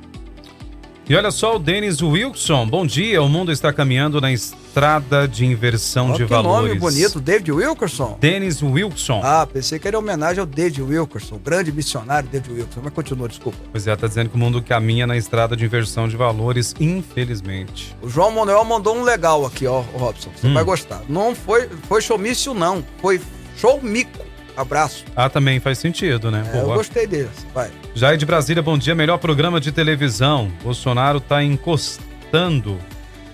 [1.08, 2.66] E olha só o Denis Wilson.
[2.68, 3.22] Bom dia.
[3.22, 6.68] O mundo está caminhando na estrada de inversão de que valores.
[6.68, 8.18] nome bonito, David Wilkerson.
[8.20, 9.22] Dennis Wilson.
[9.24, 12.80] Ah, pensei que era homenagem ao David Wilkerson, o grande missionário David Wilkerson.
[12.84, 13.56] Mas continua, desculpa.
[13.72, 17.96] Pois é, tá dizendo que o mundo caminha na estrada de inversão de valores, infelizmente.
[18.02, 20.28] O João Manuel mandou um legal aqui, ó, Robson.
[20.36, 20.52] Você Hum.
[20.52, 21.00] vai gostar.
[21.08, 22.84] Não foi, foi showmício, não.
[23.00, 23.18] Foi
[23.56, 24.27] show mico.
[24.58, 25.04] Abraço.
[25.14, 26.44] Ah, também faz sentido, né?
[26.52, 27.46] É, eu gostei desse.
[27.54, 27.70] Vai.
[27.94, 28.92] Jair de Brasília, bom dia.
[28.92, 30.50] Melhor programa de televisão.
[30.64, 32.76] Bolsonaro tá encostando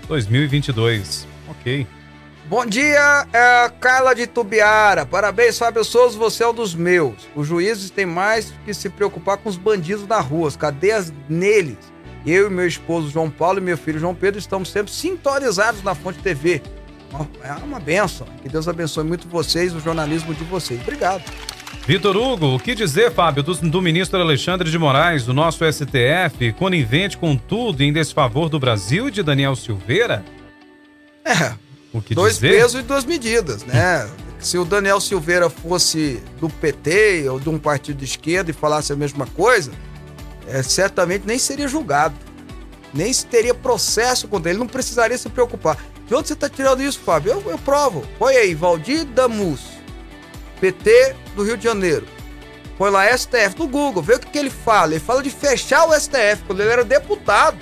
[0.07, 1.27] 2022.
[1.49, 1.87] Ok.
[2.47, 5.07] Bom dia, é a Carla de Tubiara.
[5.07, 7.27] Parabéns, Fábio Souza, você é um dos meus.
[7.35, 11.79] Os juízes têm mais que se preocupar com os bandidos na rua, as cadeias neles.
[12.27, 15.95] Eu e meu esposo João Paulo e meu filho João Pedro estamos sempre sintonizados na
[15.95, 16.61] Fonte TV.
[17.43, 18.27] É uma benção.
[18.43, 20.81] Que Deus abençoe muito vocês, o jornalismo de vocês.
[20.81, 21.23] Obrigado.
[21.87, 26.53] Vitor Hugo, o que dizer, Fábio, do, do ministro Alexandre de Moraes, do nosso STF,
[26.59, 30.25] conivente com tudo em desfavor do Brasil e de Daniel Silveira?
[31.25, 31.53] É,
[31.93, 32.53] O que dois dizer?
[32.53, 34.09] pesos e duas medidas, né?
[34.39, 38.93] Se o Daniel Silveira fosse do PT ou de um partido de esquerda e falasse
[38.93, 39.71] a mesma coisa,
[40.49, 42.15] é, certamente nem seria julgado.
[42.93, 45.77] Nem teria processo contra ele, não precisaria se preocupar.
[46.15, 47.33] De onde você está tirando isso, Fábio?
[47.33, 48.07] Eu, eu provo.
[48.21, 49.63] Põe aí, Valdir Damus,
[50.61, 52.07] PT do Rio de Janeiro.
[52.79, 54.93] Põe lá STF no Google, vê o que, que ele fala.
[54.93, 57.59] Ele fala de fechar o STF quando ele era deputado.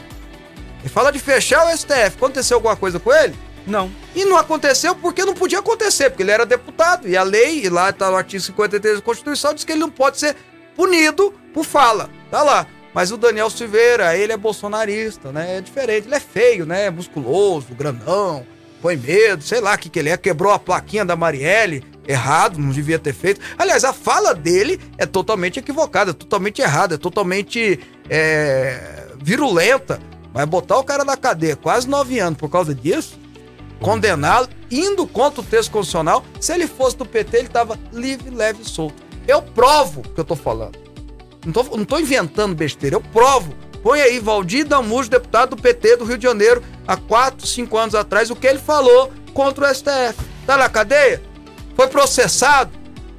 [0.80, 2.14] Ele fala de fechar o STF.
[2.14, 3.34] Aconteceu alguma coisa com ele?
[3.66, 3.90] Não.
[4.14, 7.08] E não aconteceu porque não podia acontecer, porque ele era deputado.
[7.08, 9.90] E a lei, e lá está no artigo 53 da Constituição, diz que ele não
[9.90, 10.36] pode ser
[10.76, 12.10] punido por fala.
[12.30, 12.66] Tá lá.
[12.94, 15.58] Mas o Daniel Silveira, ele é bolsonarista, né?
[15.58, 16.06] É diferente.
[16.06, 16.90] Ele é feio, né?
[16.90, 18.46] Musculoso, grandão,
[18.82, 20.16] põe medo, sei lá o que, que ele é.
[20.16, 23.40] Quebrou a plaquinha da Marielle, errado, não devia ter feito.
[23.56, 27.80] Aliás, a fala dele é totalmente equivocada, é totalmente errada, é totalmente
[28.10, 29.98] é, virulenta.
[30.32, 33.18] Vai botar o cara na cadeia quase nove anos por causa disso,
[33.80, 36.24] condená-lo, indo contra o texto constitucional.
[36.40, 39.02] Se ele fosse do PT, ele tava livre, leve e solto.
[39.26, 40.91] Eu provo o que eu tô falando.
[41.44, 43.54] Não tô, não tô inventando besteira, eu provo.
[43.82, 47.94] Põe aí, Valdir Damujo, deputado do PT do Rio de Janeiro, há 4, 5 anos
[47.96, 50.14] atrás, o que ele falou contra o STF.
[50.46, 51.20] Tá na cadeia?
[51.74, 52.70] Foi processado?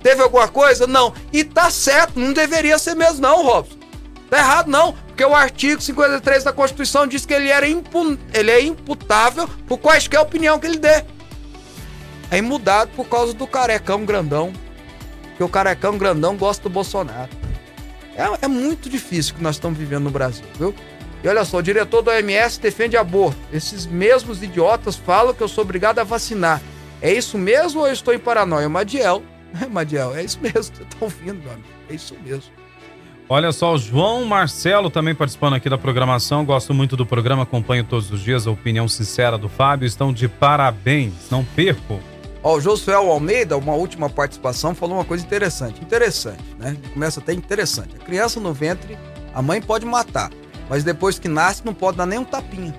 [0.01, 0.87] Teve alguma coisa?
[0.87, 1.13] Não.
[1.33, 3.75] E tá certo, não deveria ser mesmo, não, Robson.
[4.29, 4.93] Tá errado, não.
[4.93, 9.77] Porque o artigo 53 da Constituição diz que ele, era impu- ele é imputável por
[9.77, 11.03] quaisquer opinião que ele dê.
[12.31, 14.51] É imudado por causa do carecão grandão.
[15.29, 17.29] Porque o carecão grandão gosta do Bolsonaro.
[18.15, 20.73] É, é muito difícil que nós estamos vivendo no Brasil, viu?
[21.23, 23.39] E olha só, o diretor do OMS defende aborto.
[23.51, 26.61] Esses mesmos idiotas falam que eu sou obrigado a vacinar.
[27.01, 28.67] É isso mesmo ou eu estou em paranoia?
[28.67, 29.23] Madiel,
[29.71, 31.67] Madiel, é isso mesmo você está ouvindo, meu amigo.
[31.89, 32.51] É isso mesmo.
[33.29, 36.43] Olha só, o João Marcelo também participando aqui da programação.
[36.43, 39.85] Gosto muito do programa, acompanho todos os dias a opinião sincera do Fábio.
[39.85, 41.99] Estão de parabéns, não perco.
[42.43, 45.81] Ó, o Josuel Almeida, uma última participação, falou uma coisa interessante.
[45.81, 46.75] Interessante, né?
[46.93, 47.95] Começa até interessante.
[47.95, 48.97] A criança no ventre,
[49.33, 50.29] a mãe pode matar,
[50.69, 52.75] mas depois que nasce não pode dar nem um tapinha.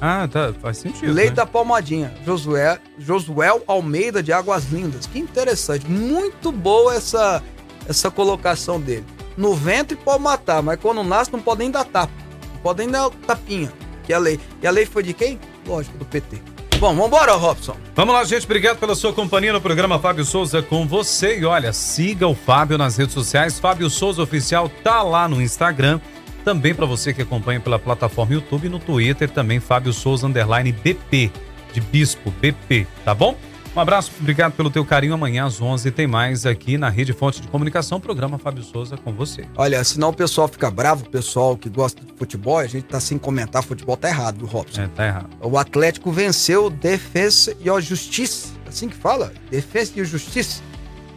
[0.00, 1.12] Ah, tá, faz sentido.
[1.12, 1.32] Lei né?
[1.32, 2.14] da palmadinha.
[2.24, 5.06] Josué, Josuel Almeida de Águas Lindas.
[5.06, 5.90] Que interessante.
[5.90, 7.42] Muito boa essa,
[7.88, 9.04] essa colocação dele.
[9.36, 12.12] No ventre pode matar, mas quando nasce não pode nem dar tapa.
[12.54, 13.72] Não pode nem dar tapinha.
[14.04, 14.38] Que é a lei.
[14.62, 15.40] E a lei foi de quem?
[15.66, 16.40] Lógico, do PT.
[16.78, 17.76] Bom, vambora, Robson.
[17.96, 18.44] Vamos lá, gente.
[18.44, 21.40] Obrigado pela sua companhia no programa Fábio Souza com você.
[21.40, 23.58] E olha, siga o Fábio nas redes sociais.
[23.58, 26.00] Fábio Souza Oficial tá lá no Instagram.
[26.44, 30.70] Também para você que acompanha pela plataforma YouTube e no Twitter também Fábio Souza underline
[30.70, 31.32] BP
[31.72, 33.36] de Bispo BP, tá bom?
[33.78, 35.14] Um abraço, obrigado pelo teu carinho.
[35.14, 39.12] Amanhã às 11 tem mais aqui na Rede Fonte de Comunicação, programa Fábio Souza com
[39.12, 39.44] você.
[39.56, 42.98] Olha, senão o pessoal fica bravo, o pessoal que gosta de futebol, a gente tá
[42.98, 44.82] sem comentar futebol, tá errado, viu, Robson?
[44.82, 45.28] É, tá errado.
[45.40, 50.60] O Atlético venceu o Defensa e a Justiça, assim que fala, Defensa e Justiça,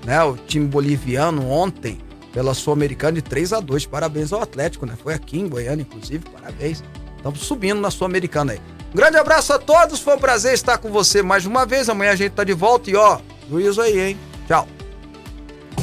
[0.05, 0.23] né?
[0.23, 1.97] O time boliviano ontem
[2.31, 3.87] pela Sul-Americana de 3 a 2.
[3.87, 4.93] Parabéns ao Atlético, né?
[5.01, 6.83] Foi aqui em Goiânia, inclusive, parabéns.
[7.17, 8.59] Estamos subindo na Sul-Americana aí.
[8.93, 11.87] Um grande abraço a todos, foi um prazer estar com você mais uma vez.
[11.87, 13.19] Amanhã a gente tá de volta e ó,
[13.49, 14.17] juízo aí, hein?
[14.47, 14.67] Tchau.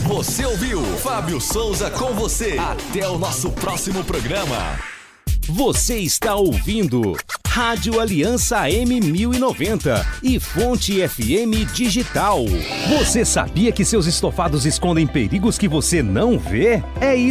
[0.08, 2.56] Você ouviu Fábio Souza com você.
[2.58, 4.78] Até o nosso próximo programa.
[5.48, 12.44] Você está ouvindo Rádio Aliança M1090 e Fonte FM Digital.
[12.98, 16.82] Você sabia que seus estofados escondem perigos que você não vê?
[17.00, 17.26] É isso.